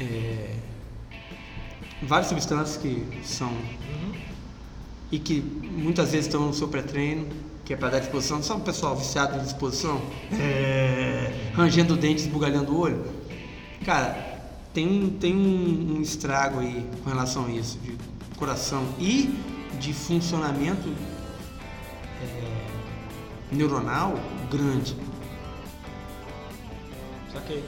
é, 0.00 0.56
várias 2.02 2.28
substâncias 2.28 2.78
que 2.78 3.06
são 3.22 3.48
Uhum. 3.48 4.12
e 5.12 5.18
que 5.18 5.42
muitas 5.42 6.10
vezes 6.12 6.26
estão 6.26 6.46
no 6.46 6.54
seu 6.54 6.68
pré-treino, 6.68 7.26
que 7.66 7.74
é 7.74 7.76
para 7.76 7.90
dar 7.90 7.98
disposição. 7.98 8.42
Sabe 8.42 8.62
o 8.62 8.64
pessoal 8.64 8.96
viciado 8.96 9.38
em 9.38 9.42
disposição? 9.42 10.00
É, 10.32 11.50
rangendo 11.52 11.94
o 11.94 11.96
dente, 11.98 12.22
esbugalhando 12.22 12.72
o 12.72 12.78
olho? 12.78 13.04
Cara, 13.84 14.40
tem, 14.72 15.10
tem 15.20 15.36
um, 15.36 15.98
um 15.98 16.00
estrago 16.00 16.60
aí 16.60 16.86
com 17.04 17.10
relação 17.10 17.44
a 17.44 17.50
isso, 17.50 17.78
de 17.80 17.94
coração 18.38 18.86
e 18.98 19.38
de 19.78 19.92
funcionamento 19.92 20.88
é, 22.22 22.77
neuronal 23.50 24.14
grande. 24.50 24.96
Saquei. 27.32 27.64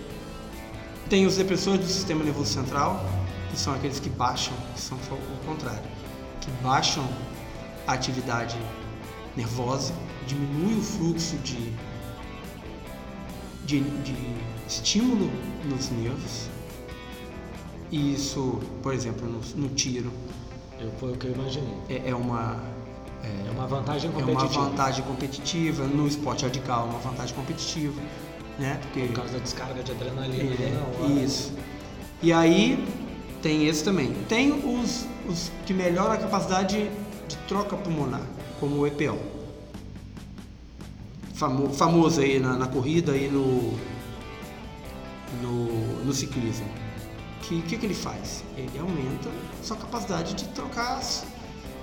Tem 1.08 1.26
os 1.26 1.36
depressores 1.36 1.80
do 1.80 1.90
sistema 1.90 2.22
nervoso 2.22 2.52
central, 2.52 3.04
que 3.50 3.58
são 3.58 3.74
aqueles 3.74 3.98
que 3.98 4.08
baixam, 4.08 4.54
que 4.74 4.80
são 4.80 4.96
o 4.96 5.46
contrário, 5.46 5.82
que 6.40 6.50
baixam 6.62 7.06
a 7.86 7.92
atividade 7.94 8.56
nervosa, 9.36 9.92
diminui 10.26 10.78
o 10.78 10.82
fluxo 10.82 11.36
de, 11.38 11.72
de, 13.64 13.80
de 13.80 14.16
estímulo 14.68 15.30
nos 15.64 15.90
nervos. 15.90 16.48
E 17.90 18.14
isso, 18.14 18.60
por 18.82 18.94
exemplo, 18.94 19.26
no, 19.26 19.40
no 19.60 19.68
tiro, 19.70 20.12
Eu, 20.78 20.92
foi 20.92 21.12
o 21.12 21.16
que 21.16 21.26
eu 21.26 21.32
imaginei. 21.32 21.74
é, 21.88 22.10
é 22.10 22.14
uma 22.14 22.62
É 23.22 23.50
uma 23.50 23.66
vantagem 23.66 24.10
é 24.10 24.12
uma 24.12 24.22
competitiva. 24.22 24.64
vantagem 24.64 25.04
competitiva, 25.04 25.84
no 25.84 26.06
esporte 26.06 26.44
radical 26.44 26.86
é 26.86 26.90
uma 26.90 26.98
vantagem 26.98 27.34
competitiva, 27.34 28.00
né? 28.58 28.78
Porque 28.82 29.06
Por 29.08 29.16
causa 29.16 29.32
da 29.34 29.38
descarga 29.38 29.82
de 29.82 29.92
adrenalina 29.92 30.52
ali 30.52 30.70
na 30.70 30.80
É, 30.80 31.00
hora. 31.02 31.12
isso. 31.24 31.52
E 32.22 32.32
aí 32.32 32.82
tem 33.42 33.66
esse 33.66 33.82
também. 33.84 34.12
Tem 34.28 34.52
os, 34.52 35.06
os 35.28 35.50
que 35.66 35.72
melhoram 35.74 36.12
a 36.12 36.16
capacidade 36.16 36.90
de 37.28 37.36
troca 37.48 37.76
pulmonar, 37.76 38.22
como 38.58 38.76
o 38.76 38.86
EPO. 38.86 39.18
Famo, 41.34 41.72
famoso 41.72 42.20
aí 42.20 42.38
na, 42.38 42.56
na 42.56 42.66
corrida 42.66 43.16
e 43.16 43.28
no, 43.28 43.72
no, 45.42 46.04
no 46.04 46.12
ciclismo. 46.12 46.66
Que 47.42 47.62
que, 47.62 47.78
que 47.78 47.86
ele 47.86 47.94
faz? 47.94 48.44
Ele 48.56 48.78
aumenta 48.78 49.28
sua 49.62 49.76
capacidade 49.76 50.34
de 50.34 50.44
trocar, 50.48 51.00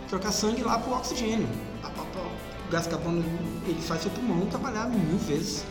trocar 0.08 0.32
sangue 0.32 0.64
lá 0.64 0.78
para 0.80 0.92
o 0.92 0.98
oxigênio. 0.98 1.48
O 1.84 2.72
gás 2.72 2.86
carbônico 2.88 3.30
ele 3.66 3.82
faz 3.82 4.02
seu 4.02 4.12
pulmão 4.12 4.46
trabalhar 4.48 4.90
mil 4.90 5.18
vezes. 5.20 5.64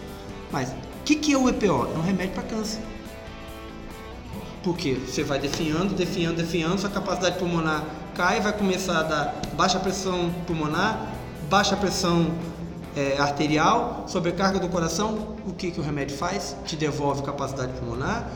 Mas 0.51 0.71
o 0.71 0.75
que, 1.05 1.17
que 1.17 1.33
é 1.35 1.39
o 1.39 1.49
EPO? 1.49 1.67
É 1.67 1.99
um 1.99 2.03
remédio 2.03 2.35
para 2.35 2.45
câncer. 2.45 2.81
Porque 4.63 4.95
você 4.95 5.23
vai 5.23 5.39
definhando, 5.39 5.95
definhando, 5.95 6.37
definhando, 6.37 6.81
sua 6.81 6.91
capacidade 6.91 7.39
pulmonar 7.39 7.85
cai, 8.17 8.41
vai 8.41 8.53
começar 8.53 9.01
a 9.01 9.03
dar 9.03 9.41
baixa 9.53 9.79
pressão 9.79 10.33
pulmonar, 10.47 11.13
baixa 11.51 11.77
pressão 11.77 12.31
é, 12.97 13.19
arterial, 13.19 14.07
sobrecarga 14.09 14.59
do 14.59 14.69
coração. 14.69 15.37
O 15.47 15.53
que, 15.53 15.71
que 15.71 15.79
o 15.79 15.83
remédio 15.83 16.17
faz? 16.17 16.57
Te 16.65 16.77
devolve 16.77 17.23
capacidade 17.23 17.73
pulmonar, 17.75 18.31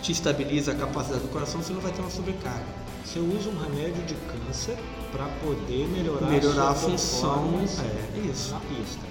te 0.00 0.12
estabiliza 0.12 0.70
a 0.70 0.74
capacidade 0.76 1.22
do 1.22 1.28
coração, 1.28 1.60
você 1.60 1.72
não 1.72 1.80
vai 1.80 1.90
ter 1.90 2.00
uma 2.00 2.10
sobrecarga. 2.10 2.64
Você 3.04 3.18
usa 3.18 3.50
um 3.50 3.58
remédio 3.58 4.02
de 4.04 4.14
câncer 4.14 4.78
para 5.16 5.26
poder 5.42 5.86
melhorar, 5.88 6.26
Melhorar 6.26 6.68
a 6.70 6.74
função. 6.74 7.54
É, 7.60 8.28
isso. 8.30 8.52
na 8.52 8.60
pista. 8.60 9.06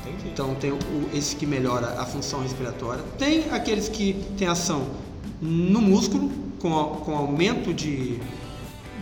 Entendi. 0.00 0.28
Então 0.32 0.54
tem 0.54 0.72
o, 0.72 0.78
esse 1.12 1.36
que 1.36 1.46
melhora 1.46 2.00
a 2.00 2.06
função 2.06 2.40
respiratória. 2.42 3.02
Tem 3.18 3.50
aqueles 3.50 3.88
que 3.88 4.14
têm 4.38 4.48
ação 4.48 4.86
no 5.40 5.80
músculo, 5.80 6.30
com, 6.60 6.78
a- 6.80 6.96
com 6.98 7.16
aumento 7.16 7.74
de, 7.74 8.18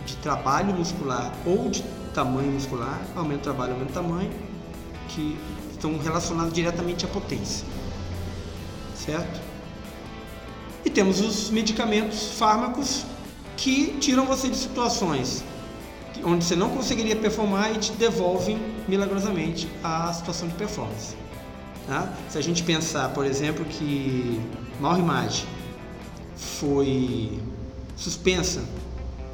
de 0.05 0.15
trabalho 0.21 0.73
muscular 0.73 1.31
ou 1.45 1.69
de 1.69 1.83
tamanho 2.13 2.51
muscular, 2.51 2.99
aumento 3.15 3.37
de 3.37 3.43
trabalho, 3.43 3.73
aumento 3.73 3.87
de 3.89 3.93
tamanho, 3.93 4.31
que 5.09 5.37
estão 5.71 5.97
relacionados 5.97 6.51
diretamente 6.53 7.05
à 7.05 7.07
potência. 7.07 7.65
Certo? 8.95 9.39
E 10.83 10.89
temos 10.89 11.19
os 11.19 11.49
medicamentos, 11.49 12.31
fármacos, 12.37 13.05
que 13.57 13.97
tiram 13.99 14.25
você 14.25 14.49
de 14.49 14.57
situações 14.57 15.43
onde 16.23 16.43
você 16.43 16.55
não 16.55 16.69
conseguiria 16.69 17.15
performar 17.15 17.71
e 17.73 17.77
te 17.77 17.91
devolvem 17.93 18.59
milagrosamente 18.87 19.69
a 19.83 20.11
situação 20.13 20.47
de 20.47 20.55
performance. 20.55 21.15
Tá? 21.87 22.11
Se 22.29 22.37
a 22.37 22.41
gente 22.41 22.63
pensar, 22.63 23.09
por 23.09 23.25
exemplo, 23.25 23.63
que 23.65 24.41
Mauro 24.79 24.99
Image 24.99 25.45
foi 26.35 27.39
suspensa 27.95 28.63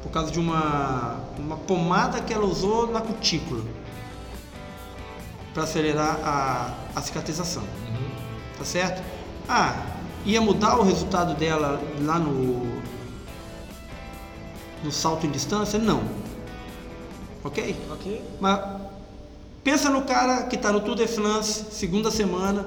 por 0.02 0.10
causa 0.10 0.30
de 0.30 0.38
uma, 0.38 1.20
uma 1.38 1.56
pomada 1.56 2.20
que 2.20 2.32
ela 2.32 2.44
usou 2.44 2.90
na 2.90 3.00
cutícula 3.00 3.64
para 5.54 5.64
acelerar 5.64 6.18
a, 6.22 6.74
a 6.94 7.00
cicatrização. 7.00 7.62
Uhum. 7.62 8.10
Tá 8.58 8.64
certo? 8.64 9.02
Ah, 9.48 9.74
ia 10.24 10.40
mudar 10.40 10.78
o 10.78 10.82
resultado 10.82 11.34
dela 11.34 11.80
lá 12.00 12.18
no 12.18 12.81
no 14.82 14.90
salto 14.90 15.26
em 15.26 15.30
distância? 15.30 15.78
Não. 15.78 16.02
Ok? 17.44 17.76
Ok. 17.90 18.22
Mas 18.40 18.60
pensa 19.64 19.90
no 19.90 20.02
cara 20.02 20.44
que 20.44 20.56
está 20.56 20.72
no 20.72 20.80
Tour 20.80 20.96
de 20.96 21.06
France, 21.06 21.66
segunda 21.70 22.10
semana, 22.10 22.66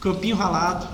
campinho 0.00 0.36
ralado, 0.36 0.86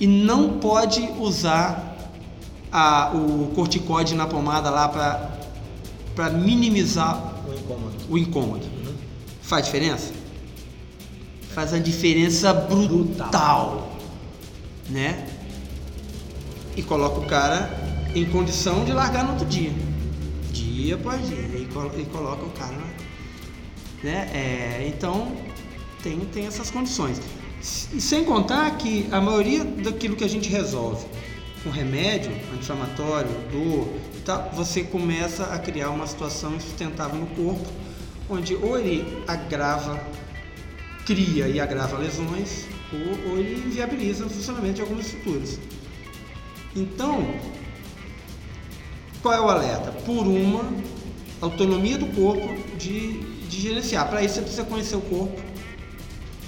e 0.00 0.06
não 0.06 0.58
pode 0.58 1.00
usar 1.18 1.96
a, 2.70 3.12
o 3.14 3.52
corticoide 3.54 4.14
na 4.14 4.26
pomada 4.26 4.70
lá 4.70 4.88
para 4.88 6.30
minimizar 6.30 7.34
o 7.46 7.54
incômodo. 7.54 7.96
O 8.08 8.18
incômodo. 8.18 8.64
Uhum. 8.64 8.94
Faz 9.42 9.66
diferença? 9.66 10.12
Faz 11.54 11.72
a 11.74 11.78
diferença 11.78 12.52
brutal, 12.52 13.28
brutal, 13.28 13.92
né? 14.88 15.28
E 16.74 16.82
coloca 16.82 17.20
o 17.20 17.26
cara 17.26 17.81
em 18.14 18.24
condição 18.26 18.84
de 18.84 18.92
largar 18.92 19.24
no 19.24 19.32
outro 19.32 19.46
dia. 19.46 19.72
Dia 20.52 20.94
após 20.94 21.26
dia. 21.28 21.38
E, 21.38 21.68
e 22.00 22.04
coloca 22.06 22.44
o 22.44 22.50
cara. 22.50 22.76
Né? 24.02 24.28
É, 24.32 24.86
então 24.88 25.32
tem, 26.02 26.18
tem 26.20 26.46
essas 26.46 26.70
condições. 26.70 27.20
E 27.92 28.00
sem 28.00 28.24
contar 28.24 28.76
que 28.76 29.06
a 29.12 29.20
maioria 29.20 29.64
daquilo 29.64 30.16
que 30.16 30.24
a 30.24 30.28
gente 30.28 30.48
resolve 30.48 31.06
com 31.62 31.70
remédio 31.70 32.32
anti-inflamatório, 32.52 33.30
dor 33.52 33.88
tá, 34.24 34.36
você 34.52 34.82
começa 34.82 35.44
a 35.44 35.58
criar 35.58 35.90
uma 35.90 36.06
situação 36.06 36.56
insustentável 36.56 37.20
no 37.20 37.26
corpo, 37.28 37.66
onde 38.28 38.56
ou 38.56 38.78
ele 38.78 39.22
agrava, 39.28 40.04
cria 41.06 41.46
e 41.46 41.60
agrava 41.60 41.96
lesões, 41.98 42.66
ou, 42.92 43.30
ou 43.30 43.38
ele 43.38 43.64
inviabiliza 43.64 44.26
o 44.26 44.30
funcionamento 44.30 44.74
de 44.74 44.80
algumas 44.82 45.06
estruturas. 45.06 45.60
Então, 46.74 47.32
qual 49.22 49.32
é 49.32 49.40
o 49.40 49.48
alerta? 49.48 49.92
Por 50.04 50.26
uma 50.26 50.64
autonomia 51.40 51.96
do 51.96 52.06
corpo 52.06 52.48
de, 52.76 53.20
de 53.46 53.60
gerenciar. 53.60 54.08
Para 54.08 54.22
isso 54.22 54.34
você 54.34 54.42
precisa 54.42 54.64
conhecer 54.64 54.96
o 54.96 55.00
corpo, 55.00 55.40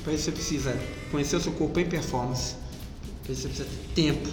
para 0.02 0.12
isso 0.12 0.24
você 0.24 0.32
precisa 0.32 0.76
conhecer 1.10 1.36
o 1.36 1.40
seu 1.40 1.52
corpo 1.52 1.78
em 1.78 1.86
performance, 1.86 2.56
para 3.22 3.32
isso 3.32 3.42
você 3.42 3.48
precisa 3.48 3.68
ter 3.94 4.02
tempo, 4.02 4.28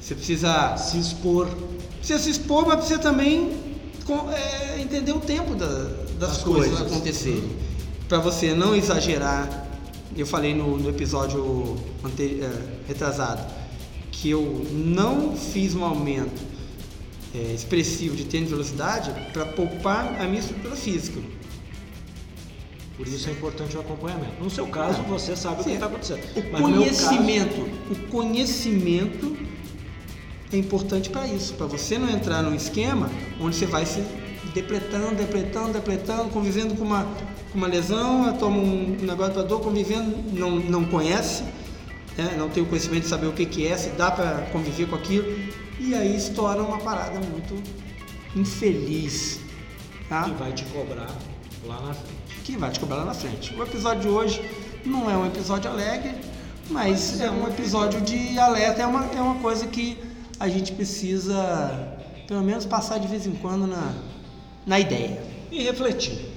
você 0.00 0.14
precisa 0.14 0.76
se 0.76 0.98
expor. 0.98 1.48
Precisa 1.98 2.18
se 2.18 2.30
expor, 2.30 2.66
mas 2.66 2.76
precisa 2.76 2.98
também 2.98 3.52
é, 4.32 4.80
entender 4.80 5.12
o 5.12 5.20
tempo 5.20 5.54
da, 5.54 5.66
das 6.18 6.32
As 6.32 6.42
coisas, 6.44 6.78
coisas 6.78 6.92
acontecerem. 6.92 7.56
Para 8.08 8.18
você 8.18 8.54
não 8.54 8.74
exagerar. 8.74 9.64
Eu 10.16 10.26
falei 10.26 10.54
no, 10.54 10.78
no 10.78 10.88
episódio 10.88 11.76
ante, 12.02 12.40
é, 12.40 12.50
retrasado 12.88 13.44
que 14.12 14.30
eu 14.30 14.66
não 14.72 15.36
fiz 15.36 15.74
um 15.74 15.84
aumento 15.84 16.40
é, 17.34 17.52
expressivo 17.52 18.16
de 18.16 18.24
tênis 18.24 18.48
de 18.48 18.54
velocidade 18.54 19.12
para 19.32 19.46
poupar 19.46 20.20
a 20.20 20.24
minha 20.24 20.40
estrutura 20.40 20.76
física. 20.76 21.20
Por 22.96 23.06
isso 23.06 23.28
é 23.28 23.32
importante 23.32 23.76
o 23.76 23.80
acompanhamento. 23.80 24.42
No 24.42 24.48
seu 24.48 24.66
caso, 24.66 25.00
ah, 25.00 25.08
você 25.08 25.36
sabe 25.36 25.56
sim. 25.56 25.60
o 25.60 25.64
que 25.64 25.72
está 25.72 25.86
acontecendo. 25.86 26.22
O 26.34 26.52
Mas 26.52 26.62
conhecimento, 26.62 27.56
caso... 27.56 27.92
o 27.92 28.08
conhecimento 28.08 29.36
é 30.52 30.56
importante 30.56 31.10
para 31.10 31.26
isso, 31.26 31.54
para 31.54 31.66
você 31.66 31.98
não 31.98 32.08
entrar 32.08 32.42
num 32.42 32.54
esquema 32.54 33.10
onde 33.40 33.56
você 33.56 33.66
vai 33.66 33.84
se 33.84 34.02
depletando, 34.54 35.14
depletando, 35.14 35.72
depletando, 35.72 36.30
convivendo 36.30 36.74
com 36.74 36.84
uma, 36.84 37.04
com 37.52 37.58
uma 37.58 37.66
lesão, 37.66 38.32
toma 38.38 38.56
um 38.56 38.96
negócio 39.02 39.34
para 39.34 39.42
dor, 39.42 39.60
convivendo, 39.60 40.16
não, 40.32 40.52
não 40.52 40.84
conhece, 40.84 41.44
né? 42.16 42.34
não 42.38 42.48
tem 42.48 42.62
o 42.62 42.66
conhecimento 42.66 43.02
de 43.02 43.08
saber 43.08 43.26
o 43.26 43.32
que, 43.32 43.46
que 43.46 43.66
é, 43.66 43.76
se 43.76 43.90
dá 43.90 44.10
para 44.10 44.42
conviver 44.52 44.88
com 44.88 44.96
aquilo, 44.96 45.26
e 45.78 45.94
aí 45.94 46.16
estoura 46.16 46.62
uma 46.62 46.78
parada 46.78 47.20
muito 47.20 47.62
infeliz. 48.34 49.40
Tá? 50.08 50.24
Que 50.24 50.30
vai 50.32 50.52
te 50.52 50.64
cobrar 50.66 51.10
lá 51.64 51.80
na 51.80 51.94
frente. 51.94 52.42
Que 52.44 52.56
vai 52.56 52.70
te 52.70 52.80
cobrar 52.80 52.96
lá 52.96 53.04
na 53.06 53.14
frente. 53.14 53.54
O 53.54 53.62
episódio 53.62 54.02
de 54.02 54.08
hoje 54.08 54.50
não 54.84 55.10
é 55.10 55.16
um 55.16 55.26
episódio 55.26 55.70
alegre, 55.70 56.14
mas 56.70 57.20
é 57.20 57.30
um 57.30 57.46
episódio 57.46 58.00
de 58.00 58.38
alerta, 58.38 58.82
é 58.82 58.86
uma, 58.86 59.04
é 59.06 59.20
uma 59.20 59.36
coisa 59.36 59.66
que 59.66 59.98
a 60.38 60.48
gente 60.48 60.72
precisa, 60.72 61.98
pelo 62.26 62.42
menos, 62.42 62.66
passar 62.66 62.98
de 62.98 63.08
vez 63.08 63.26
em 63.26 63.32
quando 63.32 63.66
na, 63.66 63.92
na 64.66 64.78
ideia. 64.78 65.22
E 65.50 65.62
refletir. 65.62 66.36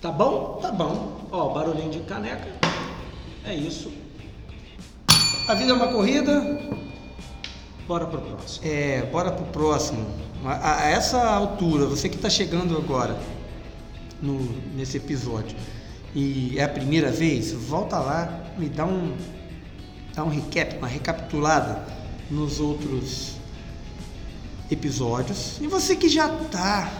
Tá 0.00 0.10
bom? 0.10 0.58
Tá 0.60 0.70
bom. 0.70 1.26
Ó, 1.30 1.52
barulhinho 1.52 1.90
de 1.90 2.00
caneca. 2.00 2.48
É 3.44 3.54
isso. 3.54 3.90
A 5.48 5.54
vida 5.54 5.70
é 5.70 5.74
uma 5.74 5.86
corrida. 5.86 6.58
Bora 7.86 8.04
pro 8.06 8.20
próximo. 8.20 8.66
É, 8.66 9.02
bora 9.12 9.30
pro 9.30 9.44
próximo. 9.46 10.04
A, 10.44 10.82
a 10.82 10.88
essa 10.88 11.22
altura, 11.22 11.86
você 11.86 12.08
que 12.08 12.16
está 12.16 12.28
chegando 12.28 12.76
agora 12.76 13.16
no, 14.20 14.40
nesse 14.74 14.96
episódio 14.96 15.56
e 16.12 16.58
é 16.58 16.64
a 16.64 16.68
primeira 16.68 17.12
vez, 17.12 17.52
volta 17.52 17.96
lá, 17.98 18.44
me 18.58 18.68
dá 18.68 18.84
um, 18.86 19.14
dá 20.14 20.24
um 20.24 20.28
recap, 20.28 20.78
uma 20.78 20.88
recapitulada 20.88 21.86
nos 22.28 22.58
outros 22.58 23.36
episódios. 24.68 25.60
E 25.60 25.68
você 25.68 25.94
que 25.94 26.08
já 26.08 26.28
tá, 26.28 26.90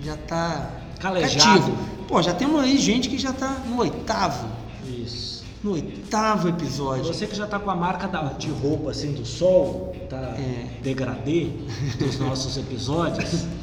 já 0.00 0.16
tá 0.16 0.70
calejado. 1.00 1.60
Cativo. 1.60 1.78
Pô, 2.06 2.22
já 2.22 2.34
temos 2.34 2.62
aí 2.62 2.78
gente 2.78 3.08
que 3.08 3.18
já 3.18 3.32
tá 3.32 3.62
no 3.66 3.78
oitavo. 3.78 4.48
Isso 4.86 5.39
no 5.62 5.72
oitavo 5.72 6.48
episódio. 6.48 7.04
Você 7.04 7.26
que 7.26 7.36
já 7.36 7.44
está 7.44 7.58
com 7.58 7.70
a 7.70 7.76
marca 7.76 8.08
da, 8.08 8.22
de 8.32 8.50
roupa 8.50 8.90
assim 8.90 9.12
do 9.12 9.24
sol, 9.24 9.94
tá 10.08 10.34
é. 10.38 10.80
degradê 10.82 11.50
dos 11.98 12.18
nossos 12.18 12.56
episódios. 12.56 13.44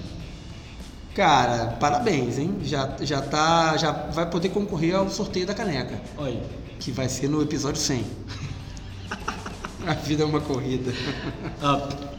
Cara, 1.15 1.77
parabéns, 1.79 2.37
hein? 2.37 2.57
Já, 2.61 2.95
já 3.01 3.21
tá, 3.21 3.75
já 3.75 3.91
vai 3.91 4.29
poder 4.29 4.49
concorrer 4.49 4.95
ao 4.95 5.09
sorteio 5.09 5.47
da 5.47 5.53
caneca. 5.55 5.99
Oi. 6.15 6.39
Que 6.79 6.91
vai 6.91 7.09
ser 7.09 7.27
no 7.27 7.41
episódio 7.41 7.81
100. 7.81 8.05
a 9.87 9.93
vida 9.93 10.21
é 10.21 10.25
uma 10.25 10.39
corrida. 10.39 10.91
Up. 11.63 12.07